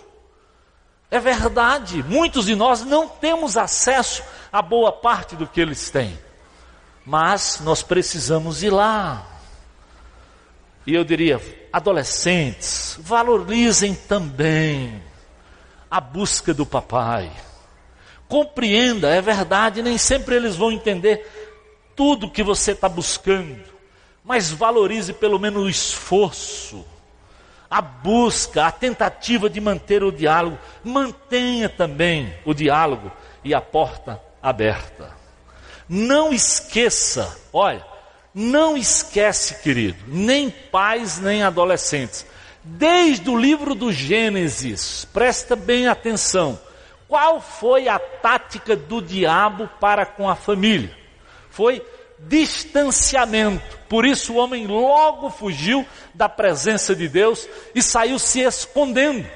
[1.10, 6.18] É verdade, muitos de nós não temos acesso a boa parte do que eles têm.
[7.04, 9.31] Mas nós precisamos ir lá.
[10.86, 11.40] E eu diria,
[11.72, 15.02] adolescentes, valorizem também
[15.90, 17.30] a busca do papai.
[18.28, 21.30] Compreenda, é verdade, nem sempre eles vão entender
[21.94, 23.62] tudo que você está buscando,
[24.24, 26.84] mas valorize pelo menos o esforço,
[27.70, 30.58] a busca, a tentativa de manter o diálogo.
[30.82, 33.12] Mantenha também o diálogo
[33.44, 35.14] e a porta aberta.
[35.88, 37.84] Não esqueça, olha,
[38.34, 42.24] não esquece, querido, nem pais nem adolescentes.
[42.64, 46.58] Desde o livro do Gênesis, presta bem atenção.
[47.08, 50.96] Qual foi a tática do diabo para com a família?
[51.50, 51.84] Foi
[52.20, 53.78] distanciamento.
[53.88, 59.28] Por isso o homem logo fugiu da presença de Deus e saiu se escondendo.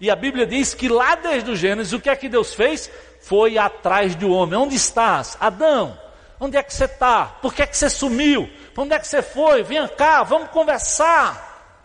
[0.00, 2.90] E a Bíblia diz que lá desde o Gênesis, o que é que Deus fez?
[3.20, 4.58] Foi atrás do homem.
[4.58, 5.36] Onde estás?
[5.40, 5.96] Adão,
[6.44, 7.26] Onde é que você está?
[7.26, 8.50] Por que é que você sumiu?
[8.76, 9.62] Onde é que você foi?
[9.62, 11.78] Venha cá, vamos conversar.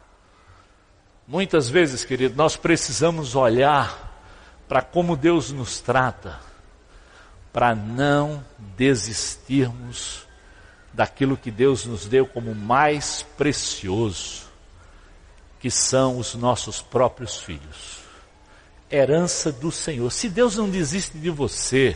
[1.28, 4.20] Muitas vezes, querido, nós precisamos olhar
[4.68, 6.40] para como Deus nos trata,
[7.54, 8.44] para não
[8.76, 10.26] desistirmos
[10.92, 14.48] daquilo que Deus nos deu como mais precioso,
[15.60, 18.00] que são os nossos próprios filhos.
[18.90, 20.12] Herança do Senhor.
[20.12, 21.96] Se Deus não desiste de você,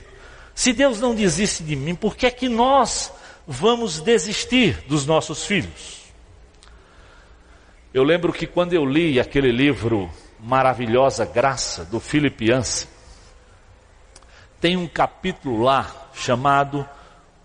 [0.53, 3.11] se Deus não desiste de mim, por que é que nós
[3.47, 6.01] vamos desistir dos nossos filhos?
[7.93, 10.09] Eu lembro que quando eu li aquele livro
[10.39, 12.87] Maravilhosa Graça, do Philip Yancey,
[14.61, 16.87] tem um capítulo lá chamado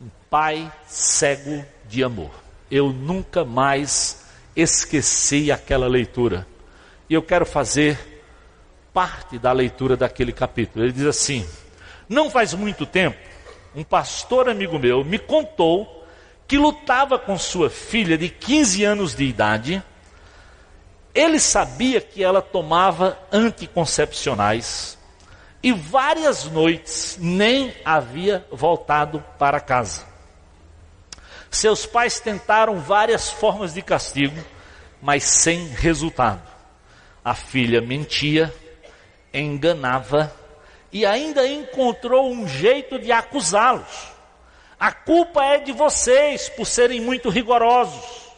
[0.00, 2.30] Um Pai Cego de Amor.
[2.70, 6.46] Eu nunca mais esqueci aquela leitura.
[7.08, 7.98] E eu quero fazer
[8.92, 10.84] parte da leitura daquele capítulo.
[10.84, 11.46] Ele diz assim:
[12.08, 13.18] não faz muito tempo,
[13.74, 16.06] um pastor amigo meu me contou
[16.48, 19.82] que lutava com sua filha de 15 anos de idade.
[21.14, 24.96] Ele sabia que ela tomava anticoncepcionais
[25.62, 30.04] e várias noites nem havia voltado para casa.
[31.50, 34.40] Seus pais tentaram várias formas de castigo,
[35.00, 36.42] mas sem resultado.
[37.24, 38.54] A filha mentia,
[39.32, 40.32] enganava
[40.96, 44.14] e ainda encontrou um jeito de acusá-los.
[44.80, 48.30] A culpa é de vocês por serem muito rigorosos.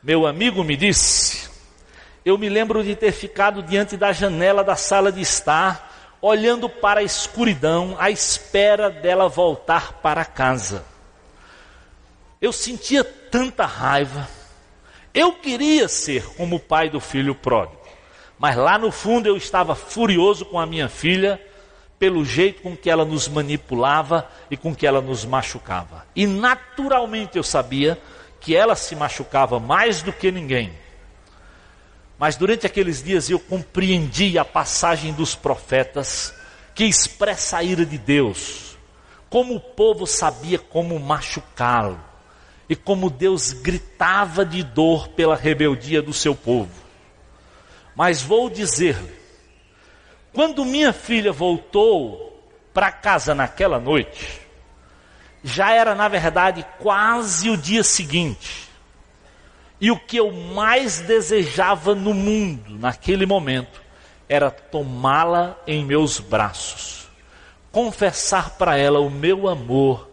[0.00, 1.50] Meu amigo me disse:
[2.24, 7.00] eu me lembro de ter ficado diante da janela da sala de estar, olhando para
[7.00, 10.84] a escuridão, à espera dela voltar para casa.
[12.40, 14.28] Eu sentia tanta raiva.
[15.12, 17.82] Eu queria ser como o pai do filho pródigo,
[18.38, 21.47] mas lá no fundo eu estava furioso com a minha filha
[21.98, 26.06] pelo jeito com que ela nos manipulava e com que ela nos machucava.
[26.14, 28.00] E naturalmente eu sabia
[28.40, 30.72] que ela se machucava mais do que ninguém.
[32.18, 36.34] Mas durante aqueles dias eu compreendi a passagem dos profetas
[36.74, 38.76] que expressa a ira de Deus,
[39.28, 42.00] como o povo sabia como machucá-lo
[42.68, 46.70] e como Deus gritava de dor pela rebeldia do seu povo.
[47.96, 49.18] Mas vou dizer-lhe,
[50.32, 54.40] quando minha filha voltou para casa naquela noite,
[55.42, 58.68] já era na verdade quase o dia seguinte.
[59.80, 63.80] E o que eu mais desejava no mundo naquele momento
[64.28, 67.08] era tomá-la em meus braços,
[67.70, 70.10] confessar para ela o meu amor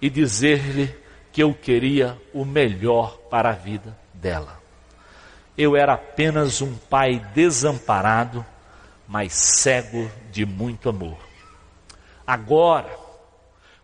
[0.00, 0.94] e dizer-lhe
[1.32, 4.60] que eu queria o melhor para a vida dela.
[5.56, 8.44] Eu era apenas um pai desamparado,
[9.08, 11.16] mas cego de muito amor.
[12.26, 12.94] Agora,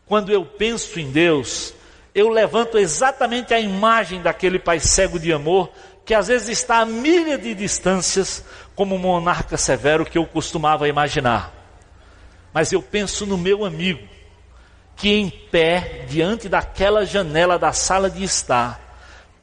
[0.07, 1.73] quando eu penso em Deus,
[2.15, 5.73] eu levanto exatamente a imagem daquele pai cego de amor
[6.05, 8.45] que às vezes está a milha de distâncias,
[8.75, 11.53] como um monarca severo que eu costumava imaginar.
[12.53, 14.07] Mas eu penso no meu amigo,
[14.97, 18.79] que em pé, diante daquela janela da sala de estar,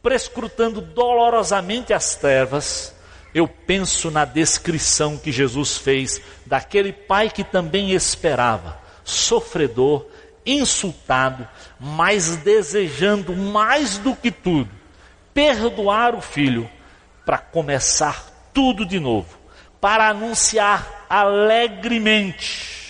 [0.03, 2.93] prescrutando dolorosamente as trevas,
[3.33, 10.05] eu penso na descrição que Jesus fez daquele pai que também esperava, sofredor,
[10.45, 11.47] insultado,
[11.79, 14.69] mas desejando mais do que tudo,
[15.33, 16.69] perdoar o filho
[17.25, 19.37] para começar tudo de novo,
[19.79, 22.81] para anunciar alegremente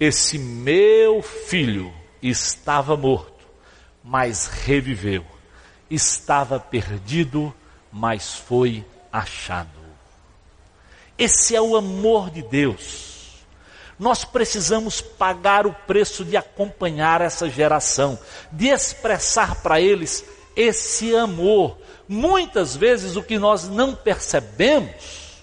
[0.00, 3.46] esse meu filho estava morto,
[4.02, 5.22] mas reviveu.
[5.90, 7.54] Estava perdido,
[7.92, 8.82] mas foi
[9.12, 9.68] achado.
[11.18, 13.10] Esse é o amor de Deus.
[13.98, 18.18] Nós precisamos pagar o preço de acompanhar essa geração,
[18.50, 20.24] de expressar para eles
[20.56, 21.76] esse amor.
[22.08, 25.42] Muitas vezes o que nós não percebemos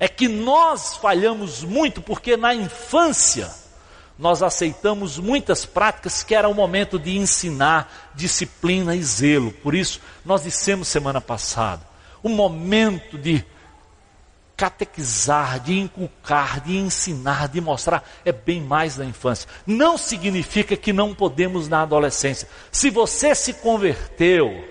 [0.00, 3.50] é que nós falhamos muito porque na infância
[4.18, 9.52] nós aceitamos muitas práticas que era o momento de ensinar disciplina e zelo.
[9.52, 11.82] Por isso, nós dissemos semana passada,
[12.22, 13.44] o momento de
[14.56, 19.48] catequizar, de inculcar, de ensinar, de mostrar, é bem mais na infância.
[19.64, 22.48] Não significa que não podemos na adolescência.
[22.72, 24.64] Se você se converteu,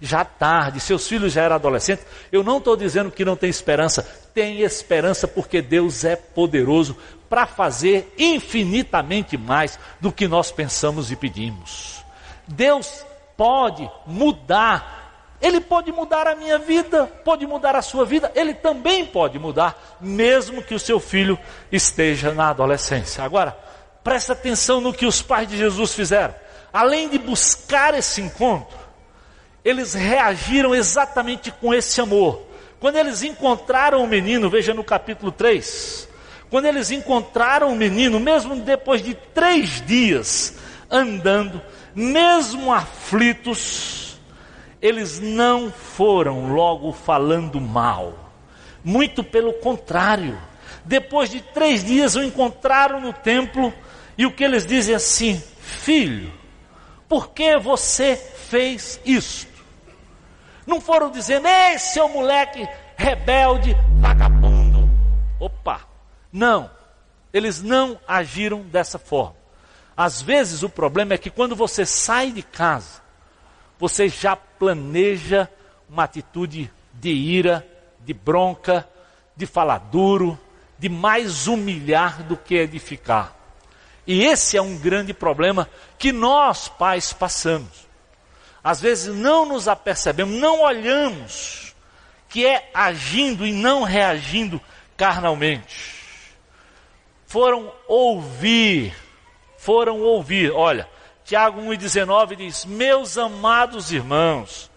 [0.00, 4.02] já tarde, seus filhos já eram adolescentes, eu não estou dizendo que não tem esperança,
[4.34, 6.96] tem esperança porque Deus é poderoso
[7.28, 12.04] para fazer infinitamente mais do que nós pensamos e pedimos.
[12.46, 14.99] Deus pode mudar,
[15.40, 19.98] Ele pode mudar a minha vida, pode mudar a sua vida, Ele também pode mudar,
[20.00, 21.38] mesmo que o seu filho
[21.72, 23.24] esteja na adolescência.
[23.24, 23.56] Agora,
[24.04, 26.34] presta atenção no que os pais de Jesus fizeram.
[26.72, 28.78] Além de buscar esse encontro,
[29.64, 32.46] eles reagiram exatamente com esse amor.
[32.78, 36.08] Quando eles encontraram o menino, veja no capítulo 3,
[36.50, 40.54] quando eles encontraram o menino, mesmo depois de três dias
[40.90, 41.62] andando,
[41.94, 44.09] mesmo aflitos,
[44.80, 48.32] eles não foram logo falando mal,
[48.82, 50.38] muito pelo contrário,
[50.84, 53.72] depois de três dias o encontraram no templo,
[54.16, 56.32] e o que eles dizem assim: Filho,
[57.08, 59.46] por que você fez isso?
[60.66, 62.66] Não foram dizendo, esse é o moleque
[62.96, 64.88] rebelde, vagabundo.
[65.38, 65.80] Opa!
[66.32, 66.70] Não.
[67.32, 69.36] Eles não agiram dessa forma.
[69.96, 72.99] Às vezes o problema é que quando você sai de casa,
[73.80, 75.48] você já planeja
[75.88, 77.66] uma atitude de ira,
[78.00, 78.86] de bronca,
[79.34, 80.38] de falar duro,
[80.78, 83.34] de mais humilhar do que edificar.
[84.06, 85.68] E esse é um grande problema
[85.98, 87.88] que nós pais passamos.
[88.62, 91.74] Às vezes não nos apercebemos, não olhamos
[92.28, 94.60] que é agindo e não reagindo
[94.96, 95.94] carnalmente.
[97.26, 98.94] Foram ouvir,
[99.56, 100.52] foram ouvir.
[100.52, 100.88] Olha,
[101.30, 104.68] Tiago 1,19 diz: Meus amados irmãos,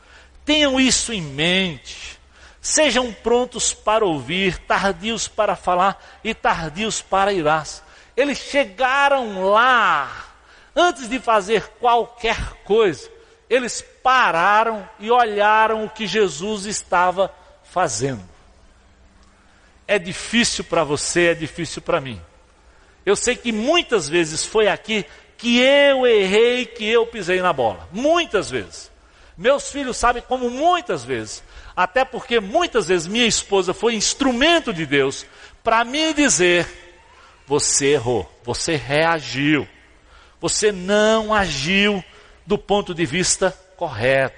[0.45, 2.19] tenham isso em mente.
[2.61, 7.81] Sejam prontos para ouvir, tardios para falar e tardios para irás.
[8.15, 10.27] Eles chegaram lá,
[10.75, 13.09] antes de fazer qualquer coisa,
[13.49, 17.33] eles pararam e olharam o que Jesus estava
[17.63, 18.23] fazendo.
[19.87, 22.21] É difícil para você, é difícil para mim.
[23.03, 25.03] Eu sei que muitas vezes foi aqui
[25.43, 27.89] que eu errei, que eu pisei na bola.
[27.91, 28.89] Muitas vezes.
[29.37, 31.43] Meus filhos sabem como muitas vezes.
[31.75, 35.25] Até porque muitas vezes minha esposa foi instrumento de Deus
[35.61, 36.65] para me dizer:
[37.45, 39.67] você errou, você reagiu,
[40.39, 42.01] você não agiu
[42.45, 44.37] do ponto de vista correto,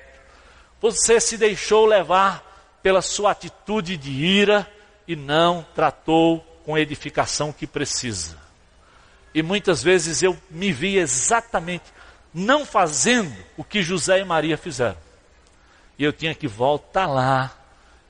[0.82, 4.68] você se deixou levar pela sua atitude de ira
[5.08, 8.45] e não tratou com a edificação que precisa.
[9.36, 11.84] E muitas vezes eu me vi exatamente
[12.34, 14.98] não fazendo o que José e Maria fizeram.
[16.00, 17.54] E eu tinha que voltar lá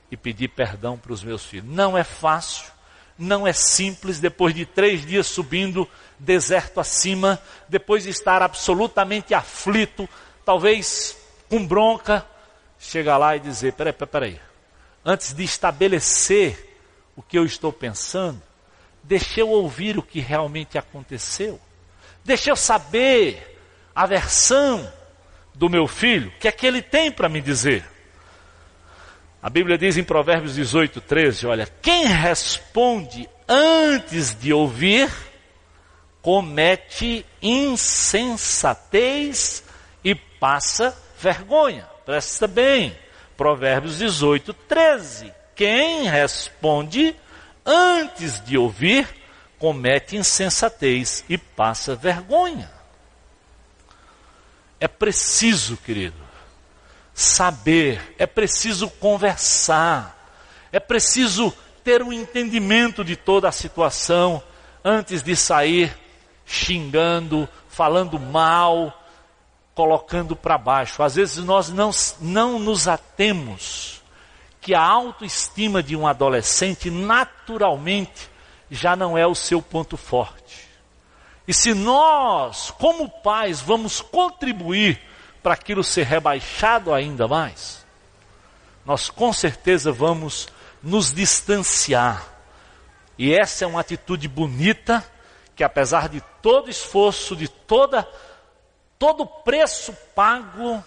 [0.08, 1.68] e pedir perdão para os meus filhos.
[1.68, 2.70] Não é fácil,
[3.18, 10.08] não é simples, depois de três dias subindo deserto acima, depois de estar absolutamente aflito,
[10.44, 11.16] talvez
[11.48, 12.24] com bronca,
[12.78, 14.40] chegar lá e dizer: peraí, peraí, peraí.
[15.04, 16.78] Antes de estabelecer
[17.16, 18.40] o que eu estou pensando,
[19.06, 21.60] Deixa eu ouvir o que realmente aconteceu.
[22.24, 23.56] Deixa eu saber
[23.94, 24.92] a versão
[25.54, 27.84] do meu filho, o que é que ele tem para me dizer.
[29.40, 35.08] A Bíblia diz em Provérbios 18, 13: olha, quem responde antes de ouvir,
[36.20, 38.82] comete insensatez
[40.02, 41.86] e passa vergonha.
[42.04, 42.98] Presta bem.
[43.36, 45.32] Provérbios 18, 13.
[45.54, 47.14] Quem responde
[47.66, 49.08] antes de ouvir,
[49.58, 52.70] comete insensatez e passa vergonha.
[54.78, 56.16] É preciso, querido,
[57.12, 60.30] saber, é preciso conversar,
[60.70, 61.52] é preciso
[61.82, 64.42] ter um entendimento de toda a situação
[64.84, 65.96] antes de sair
[66.44, 69.02] xingando, falando mal,
[69.74, 71.02] colocando para baixo.
[71.02, 71.90] Às vezes nós não,
[72.20, 73.95] não nos atemos
[74.66, 78.28] que a autoestima de um adolescente naturalmente
[78.68, 80.66] já não é o seu ponto forte.
[81.46, 85.00] E se nós, como pais, vamos contribuir
[85.40, 87.86] para aquilo ser rebaixado ainda mais,
[88.84, 90.48] nós com certeza vamos
[90.82, 92.26] nos distanciar.
[93.16, 95.08] E essa é uma atitude bonita
[95.54, 98.02] que apesar de todo esforço, de toda
[98.98, 100.82] todo preço pago,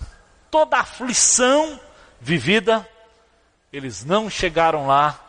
[0.52, 1.80] toda aflição
[2.20, 2.86] vivida,
[3.72, 5.20] eles não chegaram lá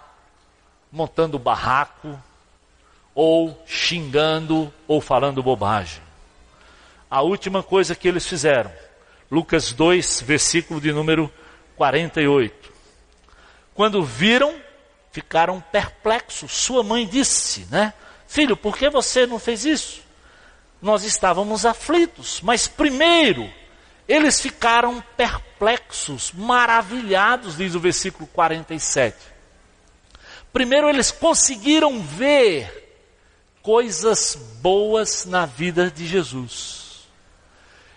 [0.91, 2.19] montando barraco,
[3.15, 6.03] ou xingando, ou falando bobagem.
[7.11, 8.73] A última coisa que eles fizeram,
[9.31, 11.33] Lucas 2, versículo de número
[11.77, 12.73] 48.
[13.75, 14.55] Quando viram,
[15.13, 16.53] ficaram perplexos.
[16.53, 17.93] Sua mãe disse, né?
[18.27, 20.03] Filho, por que você não fez isso?
[20.81, 23.51] Nós estávamos aflitos, mas primeiro
[24.13, 29.17] eles ficaram perplexos, maravilhados, diz o versículo 47.
[30.53, 33.07] Primeiro, eles conseguiram ver
[33.63, 37.07] coisas boas na vida de Jesus.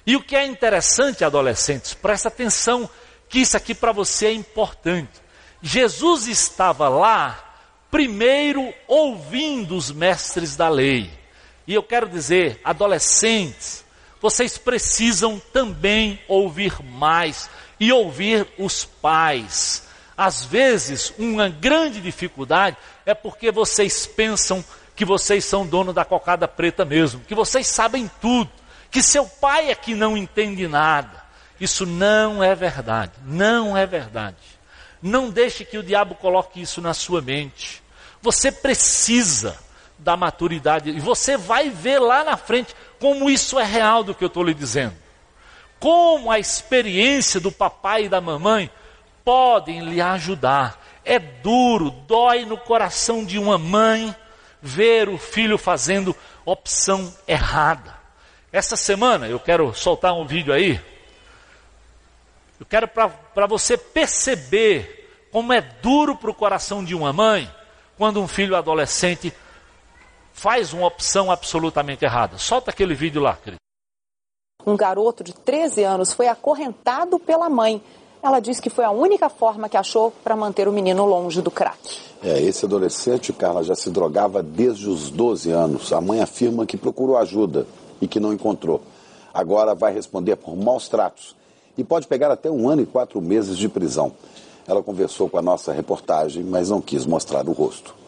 [0.05, 2.87] E o que é interessante, adolescentes, presta atenção
[3.27, 5.19] que isso aqui para você é importante.
[5.63, 7.55] Jesus estava lá,
[7.89, 11.09] primeiro ouvindo os mestres da lei.
[11.65, 13.82] E eu quero dizer, adolescentes,
[14.23, 19.83] vocês precisam também ouvir mais e ouvir os pais.
[20.15, 24.63] Às vezes, uma grande dificuldade é porque vocês pensam
[24.95, 28.49] que vocês são dono da cocada preta mesmo, que vocês sabem tudo,
[28.89, 31.21] que seu pai é que não entende nada.
[31.59, 34.37] Isso não é verdade, não é verdade.
[35.01, 37.83] Não deixe que o diabo coloque isso na sua mente.
[38.21, 39.59] Você precisa
[39.97, 44.23] da maturidade e você vai ver lá na frente como isso é real do que
[44.23, 44.95] eu estou lhe dizendo.
[45.79, 48.69] Como a experiência do papai e da mamãe
[49.23, 50.81] podem lhe ajudar.
[51.05, 54.15] É duro, dói no coração de uma mãe
[54.61, 56.15] ver o filho fazendo
[56.45, 57.93] opção errada.
[58.51, 60.79] Essa semana eu quero soltar um vídeo aí.
[62.59, 67.53] Eu quero para você perceber como é duro para o coração de uma mãe
[67.97, 69.33] quando um filho adolescente
[70.33, 72.37] faz uma opção absolutamente errada.
[72.37, 73.57] Solta aquele vídeo lá, querido.
[74.65, 77.81] Um garoto de 13 anos foi acorrentado pela mãe.
[78.21, 81.51] Ela diz que foi a única forma que achou para manter o menino longe do
[81.51, 81.99] crack.
[82.21, 85.91] É, esse adolescente, Carla, já se drogava desde os 12 anos.
[85.91, 87.67] A mãe afirma que procurou ajuda
[88.01, 88.81] e que não encontrou.
[89.33, 91.35] Agora vai responder por maus tratos
[91.77, 94.13] e pode pegar até um ano e quatro meses de prisão.
[94.65, 98.02] Ela conversou com a nossa reportagem, mas não quis mostrar o rosto.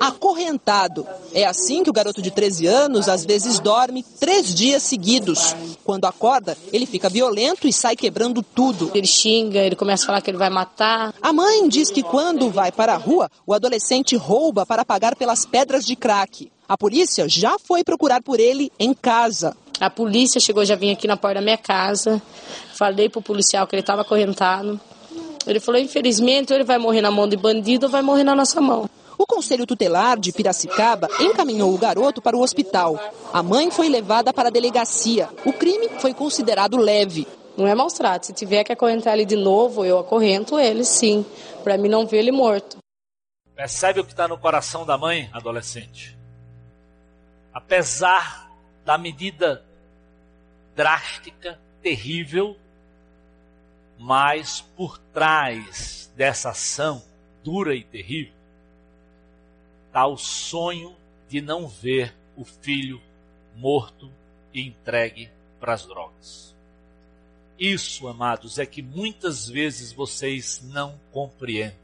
[0.00, 1.06] Acorrentado.
[1.34, 5.54] É assim que o garoto de 13 anos às vezes dorme três dias seguidos.
[5.84, 8.90] Quando acorda, ele fica violento e sai quebrando tudo.
[8.94, 11.14] Ele xinga, ele começa a falar que ele vai matar.
[11.20, 15.44] A mãe diz que quando vai para a rua, o adolescente rouba para pagar pelas
[15.44, 16.50] pedras de crack.
[16.66, 19.54] A polícia já foi procurar por ele em casa.
[19.80, 22.22] A polícia chegou, já vim aqui na porta da minha casa.
[22.74, 24.80] Falei pro policial que ele estava acorrentado.
[25.46, 28.34] Ele falou: infelizmente, ou ele vai morrer na mão de bandido ou vai morrer na
[28.34, 28.88] nossa mão.
[29.20, 32.98] O Conselho Tutelar de Piracicaba encaminhou o garoto para o hospital.
[33.30, 35.28] A mãe foi levada para a delegacia.
[35.44, 37.28] O crime foi considerado leve.
[37.54, 38.24] Não é maus trato.
[38.24, 41.26] Se tiver que acorrentar ele de novo, eu acorrento ele, sim.
[41.62, 42.78] Para mim não ver ele morto.
[43.54, 46.16] Percebe o que está no coração da mãe, adolescente?
[47.52, 48.50] Apesar
[48.86, 49.62] da medida
[50.74, 52.56] drástica, terrível,
[53.98, 57.02] mas por trás dessa ação
[57.44, 58.39] dura e terrível,
[59.94, 60.96] o sonho
[61.28, 63.00] de não ver o filho
[63.56, 64.10] morto
[64.52, 66.54] e entregue para as drogas.
[67.58, 71.78] Isso, amados, é que muitas vezes vocês não compreendem.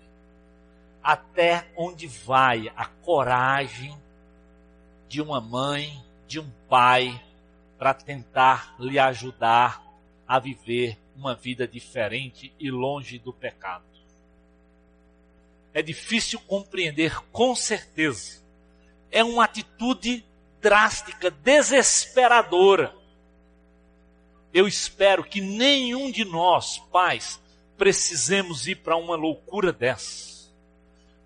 [1.02, 3.96] Até onde vai a coragem
[5.08, 7.22] de uma mãe, de um pai,
[7.78, 9.84] para tentar lhe ajudar
[10.26, 13.95] a viver uma vida diferente e longe do pecado
[15.76, 18.42] é difícil compreender com certeza.
[19.10, 20.24] É uma atitude
[20.58, 22.94] drástica, desesperadora.
[24.54, 27.38] Eu espero que nenhum de nós, pais,
[27.76, 30.50] precisemos ir para uma loucura dessa.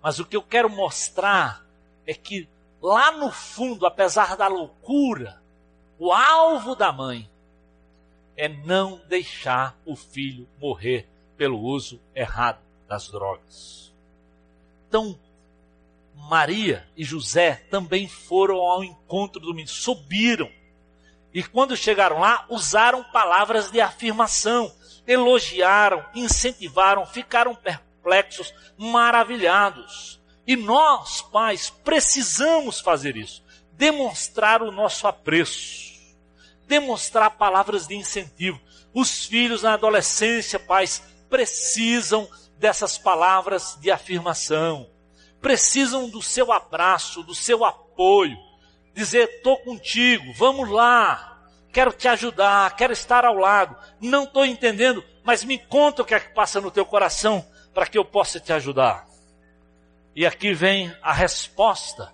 [0.01, 1.65] Mas o que eu quero mostrar
[2.05, 2.45] é que
[2.81, 5.41] lá no fundo, apesar da loucura,
[5.97, 7.29] o alvo da mãe
[8.35, 13.90] é não deixar o filho morrer pelo uso errado das drogas.
[14.91, 15.17] Então,
[16.13, 20.51] Maria e José também foram ao encontro do menino, subiram.
[21.33, 24.69] E quando chegaram lá, usaram palavras de afirmação,
[25.07, 30.19] elogiaram, incentivaram, ficaram perplexos, maravilhados.
[30.45, 35.93] E nós, pais, precisamos fazer isso, demonstrar o nosso apreço,
[36.67, 38.59] demonstrar palavras de incentivo.
[38.93, 42.29] Os filhos na adolescência, pais, precisam
[42.61, 44.87] dessas palavras de afirmação.
[45.41, 48.37] Precisam do seu abraço, do seu apoio.
[48.93, 51.41] Dizer: estou contigo, vamos lá,
[51.73, 53.75] quero te ajudar, quero estar ao lado.
[53.99, 57.43] Não estou entendendo, mas me conta o que é que passa no teu coração
[57.73, 59.07] para que eu possa te ajudar.
[60.15, 62.13] E aqui vem a resposta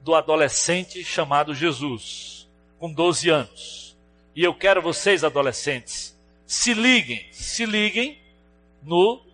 [0.00, 2.48] do adolescente chamado Jesus,
[2.78, 3.96] com 12 anos.
[4.34, 6.16] E eu quero vocês, adolescentes,
[6.46, 8.22] se liguem, se liguem
[8.82, 9.25] no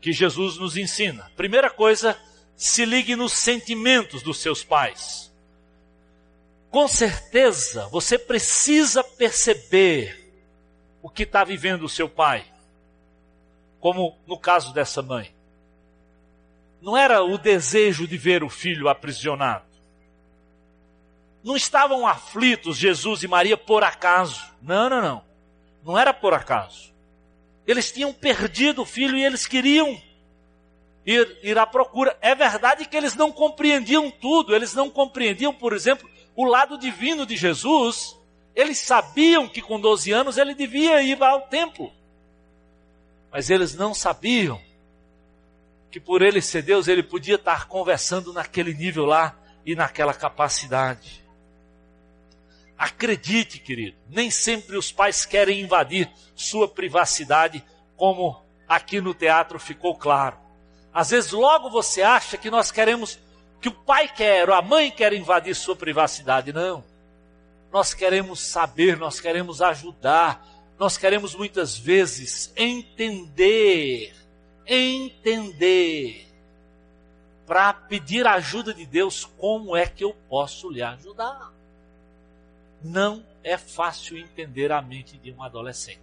[0.00, 1.30] que Jesus nos ensina.
[1.36, 2.16] Primeira coisa,
[2.56, 5.32] se ligue nos sentimentos dos seus pais.
[6.70, 10.32] Com certeza, você precisa perceber
[11.02, 12.44] o que está vivendo o seu pai,
[13.80, 15.34] como no caso dessa mãe.
[16.80, 19.64] Não era o desejo de ver o filho aprisionado.
[21.42, 24.42] Não estavam aflitos Jesus e Maria por acaso.
[24.62, 25.24] Não, não, não.
[25.84, 26.89] Não era por acaso.
[27.66, 30.00] Eles tinham perdido o filho e eles queriam
[31.04, 32.16] ir, ir à procura.
[32.20, 37.26] É verdade que eles não compreendiam tudo, eles não compreendiam, por exemplo, o lado divino
[37.26, 38.16] de Jesus.
[38.54, 41.92] Eles sabiam que com 12 anos ele devia ir ao templo.
[43.30, 44.60] Mas eles não sabiam
[45.90, 49.36] que por ele ser Deus, ele podia estar conversando naquele nível lá
[49.66, 51.24] e naquela capacidade.
[52.80, 57.62] Acredite, querido, nem sempre os pais querem invadir sua privacidade,
[57.94, 60.38] como aqui no teatro ficou claro.
[60.90, 63.18] Às vezes, logo você acha que nós queremos,
[63.60, 66.54] que o pai quer, ou a mãe quer invadir sua privacidade.
[66.54, 66.82] Não.
[67.70, 70.42] Nós queremos saber, nós queremos ajudar,
[70.78, 74.14] nós queremos muitas vezes entender,
[74.66, 76.26] entender,
[77.46, 81.59] para pedir a ajuda de Deus, como é que eu posso lhe ajudar?
[82.82, 86.00] Não é fácil entender a mente de um adolescente.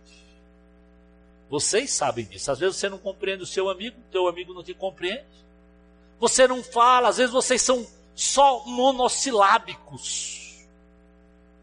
[1.50, 2.52] Vocês sabem disso.
[2.52, 5.26] Às vezes você não compreende o seu amigo, o teu amigo não te compreende.
[6.20, 10.66] Você não fala, às vezes vocês são só monossilábicos.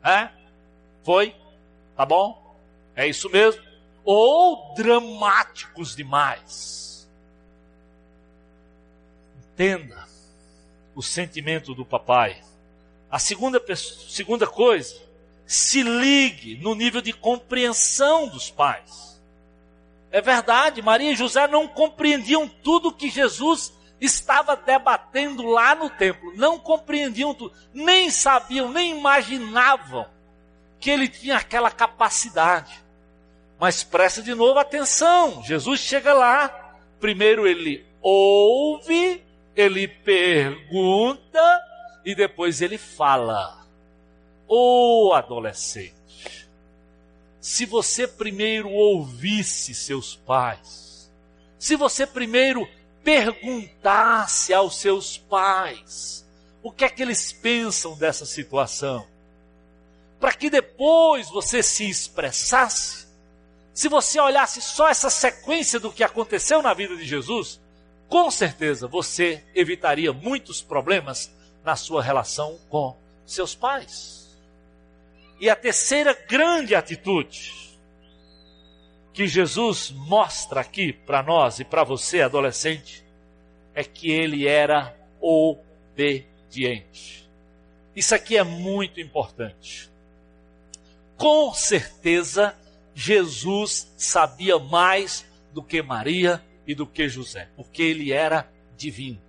[0.03, 0.31] É?
[1.03, 1.35] Foi?
[1.97, 2.57] Tá bom?
[2.97, 3.62] É isso mesmo?
[4.05, 7.09] Ou dramáticos demais.
[9.39, 10.07] Entenda
[10.95, 12.43] o sentimento do papai.
[13.11, 15.04] A segunda, segunda coisa
[15.47, 19.20] se ligue no nível de compreensão dos pais.
[20.11, 26.32] É verdade, Maria e José não compreendiam tudo que Jesus estava debatendo lá no templo,
[26.36, 30.07] não compreendiam tudo, nem sabiam, nem imaginavam
[30.78, 32.84] que ele tinha aquela capacidade.
[33.59, 39.22] Mas presta de novo atenção: Jesus chega lá, primeiro ele ouve,
[39.57, 41.40] ele pergunta
[42.05, 43.64] e depois ele fala.
[44.47, 46.49] Oh, adolescente,
[47.40, 51.11] se você primeiro ouvisse seus pais,
[51.59, 52.68] se você primeiro
[53.03, 56.24] perguntasse aos seus pais
[56.62, 59.07] o que é que eles pensam dessa situação,
[60.18, 63.07] para que depois você se expressasse,
[63.74, 67.61] se você olhasse só essa sequência do que aconteceu na vida de Jesus,
[68.09, 71.30] com certeza você evitaria muitos problemas
[71.62, 74.24] na sua relação com seus pais.
[75.45, 77.53] E a terceira grande atitude
[79.12, 83.05] que Jesus mostra aqui para nós e para você, adolescente,
[83.74, 86.49] é que ele era obediente.
[87.95, 89.90] Isso aqui é muito importante.
[91.14, 92.57] Com certeza,
[92.95, 99.20] Jesus sabia mais do que Maria e do que José, porque ele era divino.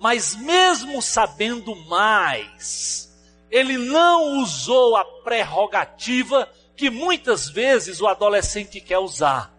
[0.00, 3.07] Mas mesmo sabendo mais,
[3.50, 9.52] ele não usou a prerrogativa que muitas vezes o adolescente quer usar.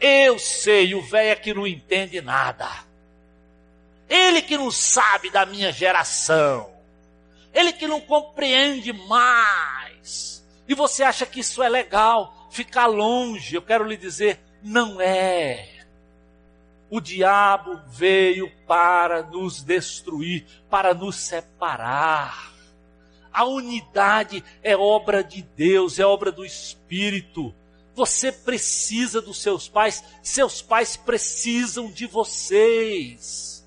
[0.00, 2.68] Eu sei, o velho é que não entende nada.
[4.08, 6.70] Ele que não sabe da minha geração.
[7.52, 10.44] Ele que não compreende mais.
[10.68, 13.54] E você acha que isso é legal, ficar longe.
[13.54, 15.68] Eu quero lhe dizer, não é.
[16.88, 22.55] O diabo veio para nos destruir, para nos separar.
[23.36, 27.54] A unidade é obra de Deus, é obra do Espírito.
[27.94, 33.62] Você precisa dos seus pais, seus pais precisam de vocês.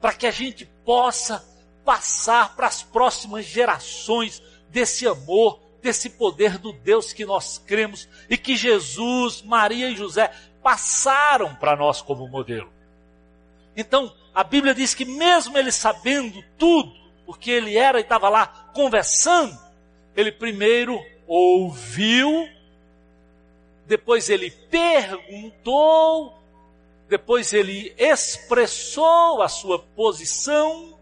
[0.00, 1.48] Para que a gente possa
[1.84, 8.36] passar para as próximas gerações desse amor, desse poder do Deus que nós cremos e
[8.36, 12.68] que Jesus, Maria e José passaram para nós como modelo.
[13.76, 16.92] Então, a Bíblia diz que mesmo ele sabendo tudo,
[17.24, 19.56] porque ele era e estava lá conversando,
[20.14, 22.48] ele primeiro ouviu,
[23.86, 26.36] depois ele perguntou,
[27.08, 30.98] depois ele expressou a sua posição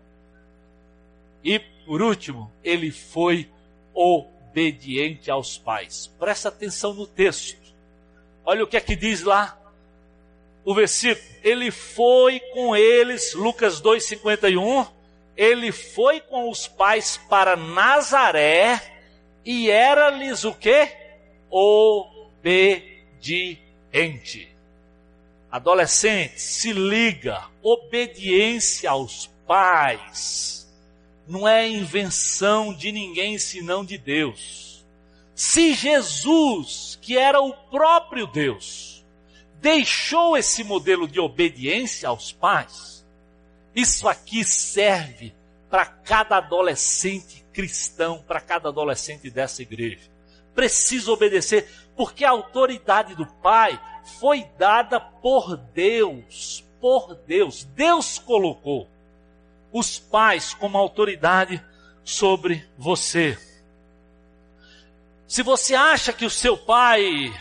[1.42, 3.48] e, por último, ele foi
[3.94, 6.06] obediente aos pais.
[6.18, 7.60] Presta atenção no texto.
[8.44, 9.58] Olha o que é que diz lá
[10.64, 11.26] o versículo.
[11.42, 15.01] Ele foi com eles, Lucas 2,51
[15.36, 18.80] ele foi com os pais para Nazaré
[19.44, 20.88] e era-lhes o que?
[21.50, 22.88] Obediente.
[25.50, 30.52] Adolescente, se liga, obediência aos pais
[31.26, 34.84] não é invenção de ninguém senão de Deus.
[35.34, 39.04] Se Jesus, que era o próprio Deus,
[39.60, 42.91] deixou esse modelo de obediência aos pais,
[43.74, 45.34] isso aqui serve
[45.70, 50.10] para cada adolescente cristão, para cada adolescente dessa igreja.
[50.54, 53.80] Precisa obedecer, porque a autoridade do Pai
[54.20, 57.64] foi dada por Deus, por Deus.
[57.64, 58.88] Deus colocou
[59.72, 61.64] os pais como autoridade
[62.04, 63.38] sobre você.
[65.26, 67.32] Se você acha que o seu pai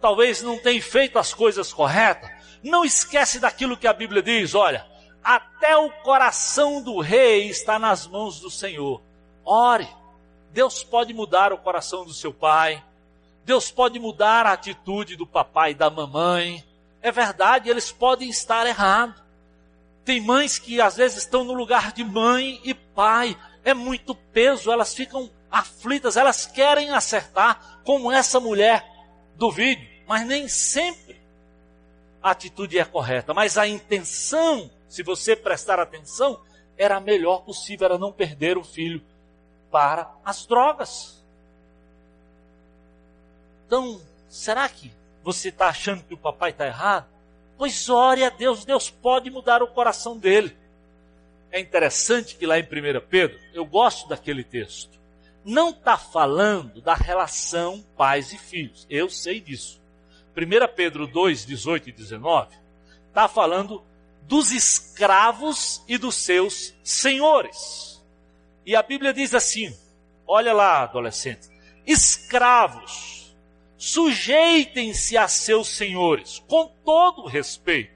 [0.00, 2.30] talvez não tenha feito as coisas corretas,
[2.62, 4.86] não esquece daquilo que a Bíblia diz, olha,
[5.24, 9.00] até o coração do rei está nas mãos do Senhor.
[9.42, 9.88] Ore.
[10.52, 12.84] Deus pode mudar o coração do seu pai.
[13.44, 16.62] Deus pode mudar a atitude do papai e da mamãe.
[17.02, 19.20] É verdade, eles podem estar errados.
[20.04, 23.36] Tem mães que às vezes estão no lugar de mãe e pai.
[23.64, 28.86] É muito peso, elas ficam aflitas, elas querem acertar, como essa mulher
[29.36, 31.20] do vídeo, mas nem sempre
[32.22, 33.32] a atitude é correta.
[33.32, 36.40] Mas a intenção se você prestar atenção,
[36.78, 39.02] era a melhor possível, era não perder o filho
[39.68, 41.20] para as drogas.
[43.66, 44.92] Então, será que
[45.24, 47.08] você está achando que o papai está errado?
[47.58, 50.56] Pois ore a Deus, Deus pode mudar o coração dele.
[51.50, 52.66] É interessante que lá em 1
[53.10, 54.96] Pedro, eu gosto daquele texto,
[55.44, 59.82] não está falando da relação pais e filhos, eu sei disso.
[60.36, 62.56] 1 Pedro 2, 18 e 19,
[63.08, 63.82] está falando
[64.26, 68.02] dos escravos e dos seus senhores.
[68.64, 69.76] E a Bíblia diz assim:
[70.26, 71.50] olha lá, adolescentes,
[71.86, 73.34] escravos,
[73.76, 77.92] sujeitem-se a seus senhores com todo respeito,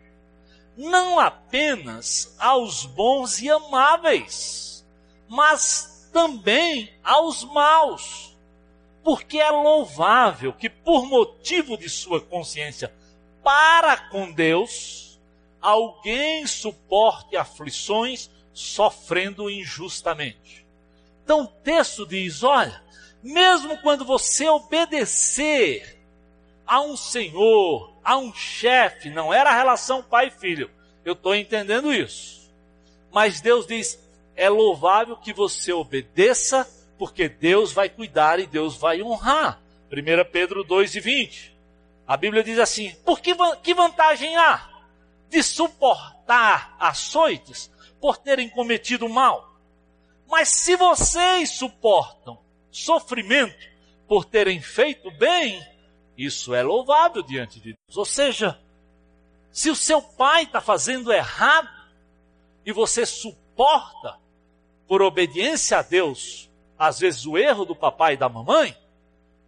[0.76, 4.87] não apenas aos bons e amáveis,
[5.29, 8.37] mas também aos maus.
[9.03, 12.93] Porque é louvável que, por motivo de sua consciência
[13.43, 15.08] para com Deus,
[15.61, 20.67] alguém suporte aflições sofrendo injustamente.
[21.25, 22.83] Então o texto diz: olha,
[23.23, 25.99] mesmo quando você obedecer
[26.67, 30.71] a um senhor, a um chefe, não era a relação pai e filho.
[31.05, 32.51] Eu estou entendendo isso.
[33.13, 33.99] Mas Deus diz:
[34.37, 39.61] é louvável que você obedeça, porque Deus vai cuidar e Deus vai honrar.
[39.91, 41.57] 1 Pedro 2 e 20.
[42.07, 44.68] A Bíblia diz assim: por que, que vantagem há
[45.29, 47.70] de suportar açoites
[48.01, 49.57] por terem cometido mal?
[50.26, 52.39] Mas se vocês suportam
[52.70, 53.66] sofrimento
[54.07, 55.61] por terem feito bem,
[56.16, 57.97] isso é louvável diante de Deus.
[57.97, 58.61] Ou seja,
[59.51, 61.68] se o seu pai está fazendo errado
[62.64, 64.18] e você suporta,
[64.89, 68.74] por obediência a Deus, às vezes o erro do papai e da mamãe,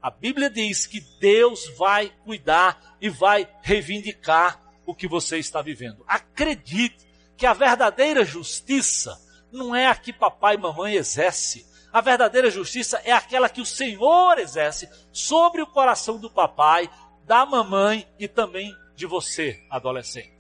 [0.03, 4.61] a Bíblia diz que Deus vai cuidar e vai reivindicar
[4.91, 6.05] o que você está vivendo.
[6.07, 9.19] Acredite que a verdadeira justiça
[9.51, 13.67] não é a que papai e mamãe exerce, a verdadeira justiça é aquela que o
[13.67, 16.89] Senhor exerce sobre o coração do papai,
[17.25, 20.33] da mamãe e também de você, adolescente.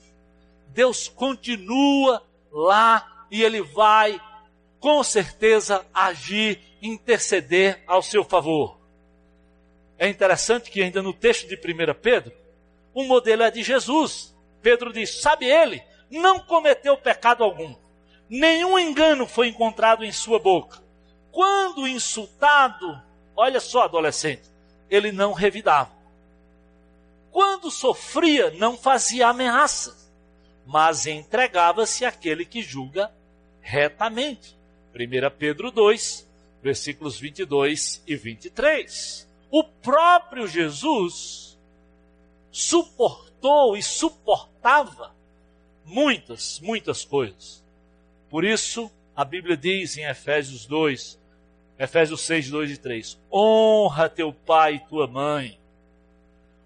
[0.69, 2.23] Deus continua
[2.53, 4.21] lá e ele vai
[4.79, 8.79] com certeza agir, interceder ao seu favor.
[9.99, 12.33] É interessante que ainda no texto de 1 Pedro,
[12.95, 14.35] o modelo é de Jesus.
[14.63, 17.75] Pedro diz: Sabe ele, não cometeu pecado algum,
[18.29, 20.91] nenhum engano foi encontrado em sua boca
[21.31, 23.01] quando insultado,
[23.37, 24.43] olha só, adolescente,
[24.89, 25.91] ele não revidava.
[27.31, 30.11] Quando sofria, não fazia ameaças,
[30.67, 33.11] mas entregava-se àquele que julga
[33.61, 34.57] retamente.
[34.93, 36.29] 1 Pedro 2,
[36.61, 39.29] versículos 22 e 23.
[39.51, 41.57] O próprio Jesus
[42.51, 43.30] suportou
[43.77, 45.15] e suportava
[45.85, 47.65] muitas, muitas coisas.
[48.29, 51.19] Por isso, a Bíblia diz em Efésios 2,
[51.79, 53.19] Efésios 6, 2 e 3.
[53.33, 55.59] Honra teu pai e tua mãe.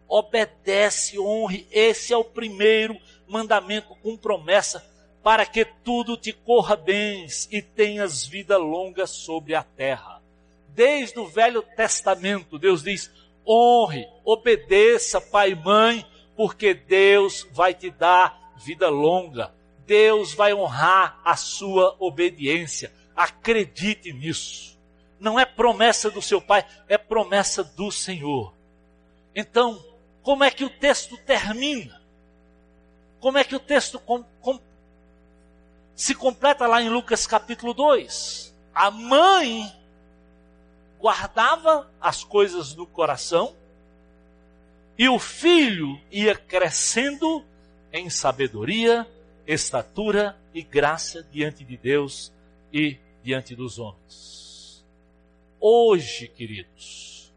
[0.09, 1.67] Obedece, honre.
[1.71, 2.97] Esse é o primeiro
[3.29, 4.85] mandamento com promessa
[5.23, 10.21] para que tudo te corra bem e tenhas vida longa sobre a terra.
[10.69, 13.11] Desde o Velho Testamento, Deus diz:
[13.47, 16.05] honre, obedeça pai e mãe,
[16.37, 19.55] porque Deus vai te dar vida longa.
[19.87, 22.93] Deus vai honrar a sua obediência.
[23.15, 24.75] Acredite nisso
[25.25, 28.53] não é promessa do seu pai, é promessa do Senhor.
[29.35, 29.83] Então,
[30.23, 32.01] como é que o texto termina?
[33.21, 34.61] Como é que o texto com, com,
[35.97, 38.55] se completa lá em Lucas capítulo 2?
[38.75, 39.73] A mãe
[41.01, 43.57] guardava as coisas no coração
[44.97, 47.45] e o filho ia crescendo
[47.93, 49.07] em sabedoria,
[49.47, 52.33] estatura e graça diante de Deus
[52.73, 54.85] e diante dos homens.
[55.61, 57.33] Hoje, queridos,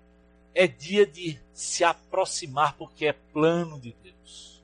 [0.54, 4.62] é dia de se aproximar porque é plano de Deus.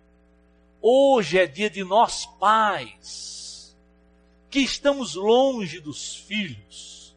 [0.82, 3.76] Hoje é dia de nós pais,
[4.50, 7.16] que estamos longe dos filhos,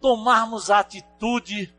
[0.00, 1.72] tomarmos a atitude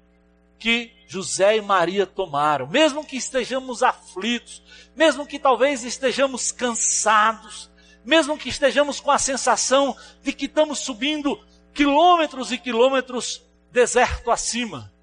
[0.60, 4.62] que José e Maria tomaram, mesmo que estejamos aflitos,
[4.96, 7.72] mesmo que talvez estejamos cansados,
[8.06, 11.40] mesmo que estejamos com a sensação de que estamos subindo
[11.74, 14.94] quilômetros e quilômetros deserto acima.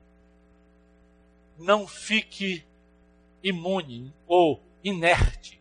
[1.58, 2.64] Não fique
[3.42, 5.60] imune ou inerte.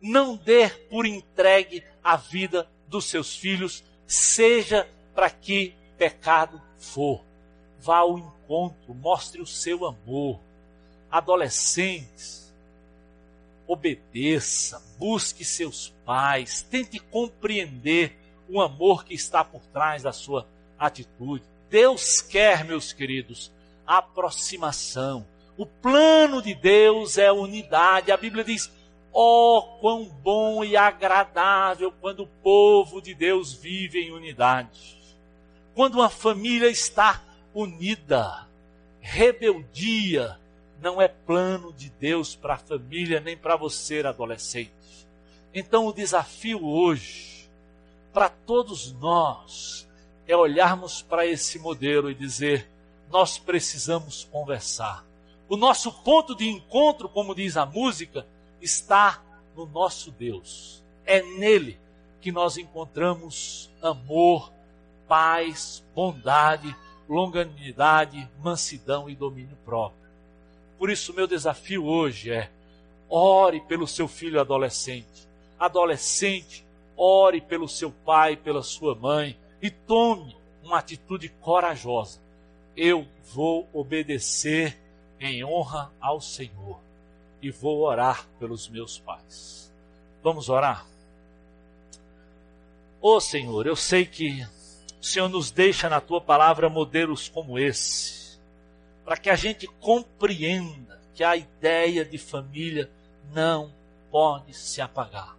[0.00, 7.25] Não dê por entregue a vida dos seus filhos, seja para que pecado for.
[7.86, 10.40] Vá ao encontro, mostre o seu amor.
[11.08, 12.52] Adolescentes,
[13.64, 18.18] obedeça, busque seus pais, tente compreender
[18.48, 21.44] o amor que está por trás da sua atitude.
[21.70, 23.52] Deus quer, meus queridos,
[23.86, 25.24] aproximação.
[25.56, 28.10] O plano de Deus é unidade.
[28.10, 28.68] A Bíblia diz:
[29.12, 34.98] oh, quão bom e agradável quando o povo de Deus vive em unidade.
[35.72, 37.22] Quando uma família está
[37.56, 38.46] unida.
[39.00, 40.38] Rebeldia
[40.82, 44.70] não é plano de Deus para a família nem para você, adolescente.
[45.54, 47.48] Então o desafio hoje,
[48.12, 49.88] para todos nós,
[50.28, 52.68] é olharmos para esse modelo e dizer:
[53.10, 55.04] nós precisamos conversar.
[55.48, 58.26] O nosso ponto de encontro, como diz a música,
[58.60, 59.22] está
[59.56, 60.82] no nosso Deus.
[61.06, 61.78] É nele
[62.20, 64.52] que nós encontramos amor,
[65.06, 66.76] paz, bondade,
[67.08, 70.06] longanimidade, mansidão e domínio próprio.
[70.78, 72.50] Por isso, meu desafio hoje é:
[73.08, 75.26] ore pelo seu filho adolescente.
[75.58, 76.64] Adolescente,
[76.96, 82.20] ore pelo seu pai, pela sua mãe e tome uma atitude corajosa.
[82.76, 84.76] Eu vou obedecer
[85.18, 86.78] em honra ao Senhor
[87.40, 89.72] e vou orar pelos meus pais.
[90.22, 90.86] Vamos orar?
[93.00, 94.44] Ô oh, Senhor, eu sei que
[95.06, 98.38] Senhor nos deixa na tua palavra modelos como esse,
[99.04, 102.90] para que a gente compreenda que a ideia de família
[103.32, 103.72] não
[104.10, 105.36] pode se apagar.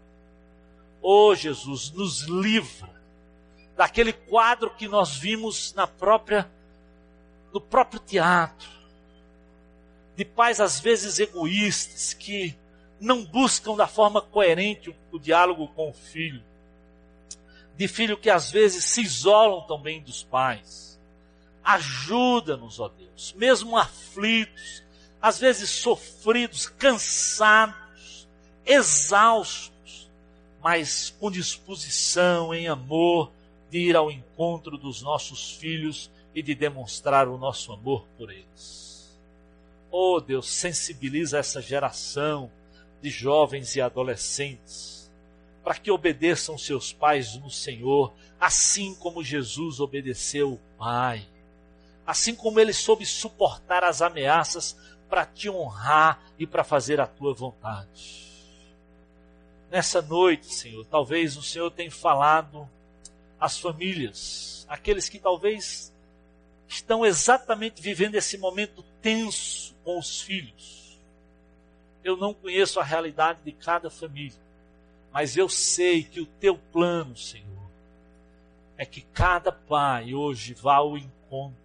[1.02, 2.90] Oh, Jesus, nos livra
[3.76, 6.50] daquele quadro que nós vimos na própria
[7.54, 8.70] no próprio teatro,
[10.16, 12.56] de pais às vezes egoístas que
[13.00, 16.44] não buscam da forma coerente o, o diálogo com o filho,
[17.78, 21.00] de filho que às vezes se isolam também dos pais.
[21.64, 24.84] Ajuda-nos, ó Deus, mesmo aflitos,
[25.22, 28.28] às vezes sofridos, cansados,
[28.66, 30.10] exaustos,
[30.62, 33.32] mas com disposição, em amor,
[33.70, 39.18] de ir ao encontro dos nossos filhos e de demonstrar o nosso amor por eles.
[39.92, 42.50] Oh Deus, sensibiliza essa geração
[43.02, 44.97] de jovens e adolescentes
[45.68, 51.28] para que obedeçam seus pais no Senhor, assim como Jesus obedeceu o Pai,
[52.06, 54.78] assim como ele soube suportar as ameaças
[55.10, 58.32] para te honrar e para fazer a tua vontade.
[59.70, 62.66] Nessa noite, Senhor, talvez o Senhor tenha falado
[63.38, 65.94] às famílias, aqueles que talvez
[66.66, 70.98] estão exatamente vivendo esse momento tenso com os filhos.
[72.06, 74.47] Eu não conheço a realidade de cada família,
[75.18, 77.72] mas eu sei que o teu plano, Senhor,
[78.78, 81.58] é que cada pai hoje vá ao encontro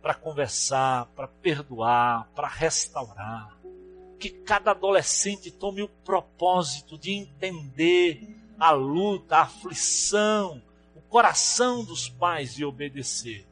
[0.00, 3.54] para conversar, para perdoar, para restaurar.
[4.18, 10.62] Que cada adolescente tome o propósito de entender a luta, a aflição,
[10.96, 13.46] o coração dos pais e obedecer.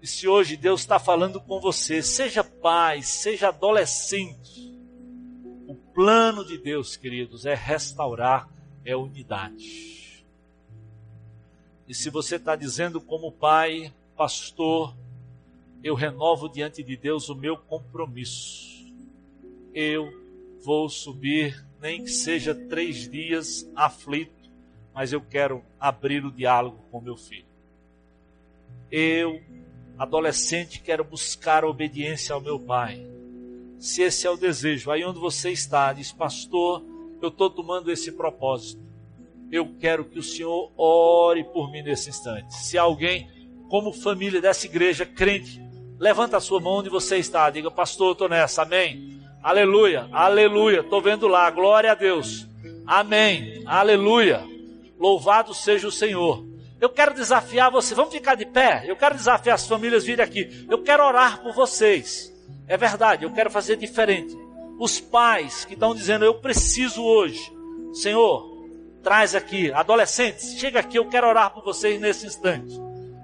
[0.00, 4.73] E se hoje Deus está falando com você, seja pai, seja adolescente,
[5.94, 8.48] plano de Deus, queridos, é restaurar,
[8.84, 10.24] é unidade.
[11.86, 14.94] E se você está dizendo como pai, pastor,
[15.82, 18.92] eu renovo diante de Deus o meu compromisso.
[19.72, 20.12] Eu
[20.64, 24.50] vou subir, nem que seja três dias aflito,
[24.92, 27.44] mas eu quero abrir o diálogo com meu filho.
[28.90, 29.40] Eu
[29.98, 33.13] adolescente, quero buscar a obediência ao meu pai.
[33.84, 36.82] Se esse é o desejo, aí onde você está, diz, pastor,
[37.20, 38.80] eu estou tomando esse propósito.
[39.52, 42.54] Eu quero que o Senhor ore por mim nesse instante.
[42.54, 43.28] Se alguém,
[43.68, 45.60] como família dessa igreja, crente,
[45.98, 49.20] levanta a sua mão onde você está, diga, pastor, eu estou nessa, amém.
[49.42, 52.48] Aleluia, aleluia, estou vendo lá, glória a Deus.
[52.86, 54.42] Amém, aleluia.
[54.98, 56.42] Louvado seja o Senhor.
[56.80, 57.94] Eu quero desafiar você.
[57.94, 58.84] Vamos ficar de pé?
[58.86, 60.66] Eu quero desafiar as famílias virem aqui.
[60.70, 62.33] Eu quero orar por vocês.
[62.66, 64.36] É verdade, eu quero fazer diferente.
[64.78, 67.52] Os pais que estão dizendo, eu preciso hoje.
[67.92, 68.54] Senhor,
[69.02, 69.70] traz aqui.
[69.72, 72.74] Adolescentes, chega aqui, eu quero orar por vocês nesse instante.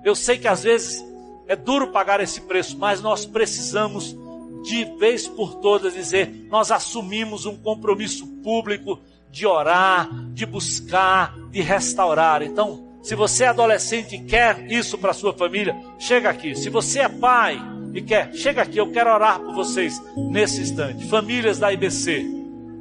[0.05, 1.05] Eu sei que às vezes
[1.49, 4.17] é duro pagar esse preço, mas nós precisamos
[4.63, 11.61] de vez por todas dizer: nós assumimos um compromisso público de orar, de buscar, de
[11.61, 12.43] restaurar.
[12.43, 16.55] Então, se você é adolescente e quer isso para sua família, chega aqui.
[16.55, 17.59] Se você é pai
[17.95, 18.79] e quer, chega aqui.
[18.79, 21.07] Eu quero orar por vocês nesse instante.
[21.09, 22.27] Famílias da IBC,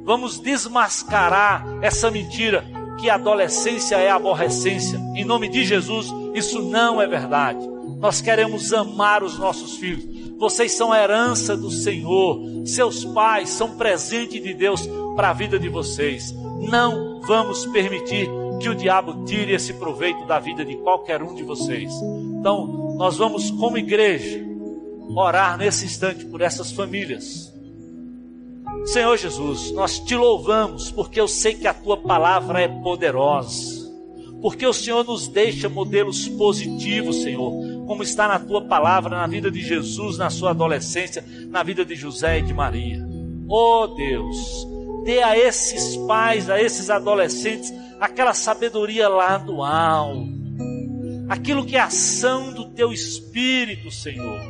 [0.04, 2.64] vamos desmascarar essa mentira
[3.00, 4.98] que a adolescência é aborrecência.
[5.16, 7.58] Em nome de Jesus, isso não é verdade.
[7.98, 10.04] Nós queremos amar os nossos filhos.
[10.38, 12.40] Vocês são herança do Senhor.
[12.64, 16.32] Seus pais são presente de Deus para a vida de vocês.
[16.60, 18.28] Não vamos permitir
[18.60, 21.92] que o diabo tire esse proveito da vida de qualquer um de vocês.
[22.38, 24.49] Então, nós vamos, como igreja,
[25.14, 27.52] orar nesse instante por essas famílias.
[28.84, 33.80] Senhor Jesus, nós te louvamos porque eu sei que a tua palavra é poderosa.
[34.40, 37.52] Porque o Senhor nos deixa modelos positivos, Senhor,
[37.86, 41.94] como está na tua palavra, na vida de Jesus, na sua adolescência, na vida de
[41.94, 43.06] José e de Maria.
[43.46, 44.66] Oh Deus,
[45.04, 50.26] dê a esses pais, a esses adolescentes, aquela sabedoria lá do alto,
[51.28, 54.40] aquilo que é ação do teu espírito, Senhor,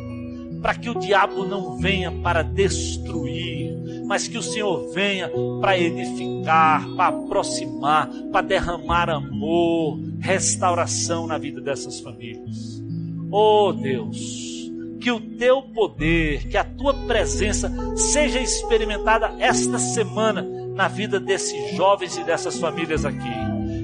[0.60, 3.72] para que o diabo não venha para destruir,
[4.06, 5.30] mas que o Senhor venha
[5.60, 12.82] para edificar, para aproximar, para derramar amor, restauração na vida dessas famílias.
[13.30, 20.42] Oh Deus, que o teu poder, que a tua presença seja experimentada esta semana
[20.74, 23.30] na vida desses jovens e dessas famílias aqui.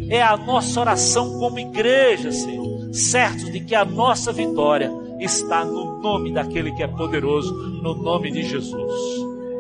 [0.09, 6.01] É a nossa oração como igreja, Senhor, certos de que a nossa vitória está no
[6.01, 8.93] nome daquele que é poderoso, no nome de Jesus.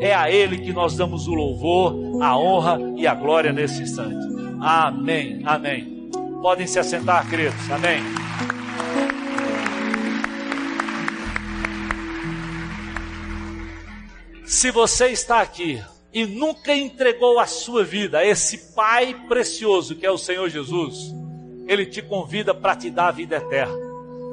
[0.01, 4.27] É a Ele que nós damos o louvor, a honra e a glória nesse instante.
[4.61, 6.11] Amém, amém.
[6.43, 7.71] Podem se assentar, queridos.
[7.71, 8.01] Amém.
[14.45, 15.83] Se você está aqui
[16.13, 21.13] e nunca entregou a sua vida a esse Pai precioso que é o Senhor Jesus,
[21.67, 23.86] Ele te convida para te dar a vida eterna.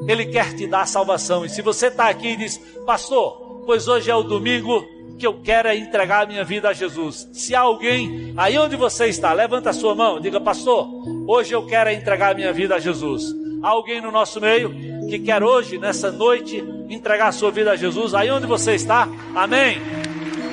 [0.08, 1.45] Ele quer te dar salvação.
[1.45, 4.86] E se você está aqui e diz, pastor, pois hoje é o domingo
[5.18, 7.30] que eu quero é entregar a minha vida a Jesus.
[7.32, 10.88] Se há alguém aí onde você está, levanta a sua mão, diga, pastor,
[11.28, 13.34] hoje eu quero é entregar a minha vida a Jesus.
[13.62, 14.74] Há alguém no nosso meio
[15.08, 19.08] que quer hoje, nessa noite, entregar a sua vida a Jesus, aí onde você está,
[19.36, 19.82] amém.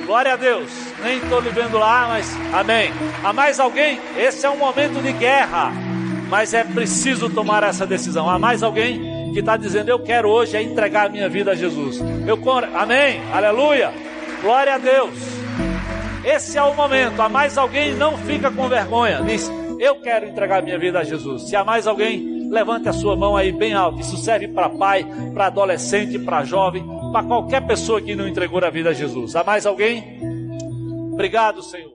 [0.07, 0.71] Glória a Deus.
[1.03, 2.91] Nem estou lhe vendo lá, mas amém.
[3.25, 3.99] Há mais alguém?
[4.17, 5.73] Esse é um momento de guerra,
[6.29, 8.29] mas é preciso tomar essa decisão.
[8.29, 11.55] Há mais alguém que está dizendo: Eu quero hoje é entregar a minha vida a
[11.55, 12.01] Jesus.
[12.27, 12.39] Eu,
[12.75, 13.93] amém, aleluia.
[14.43, 15.15] Glória a Deus.
[16.25, 17.21] Esse é o momento.
[17.21, 17.95] Há mais alguém?
[17.95, 19.23] Não fica com vergonha.
[19.23, 21.49] Diz: Eu quero entregar minha vida a Jesus.
[21.49, 24.01] Se há mais alguém, levante a sua mão aí bem alto.
[24.01, 28.71] Isso serve para pai, para adolescente, para jovem, para qualquer pessoa que não entregou a
[28.71, 29.35] vida a Jesus.
[29.37, 30.19] Há mais alguém?
[31.13, 31.89] Obrigado, Senhor.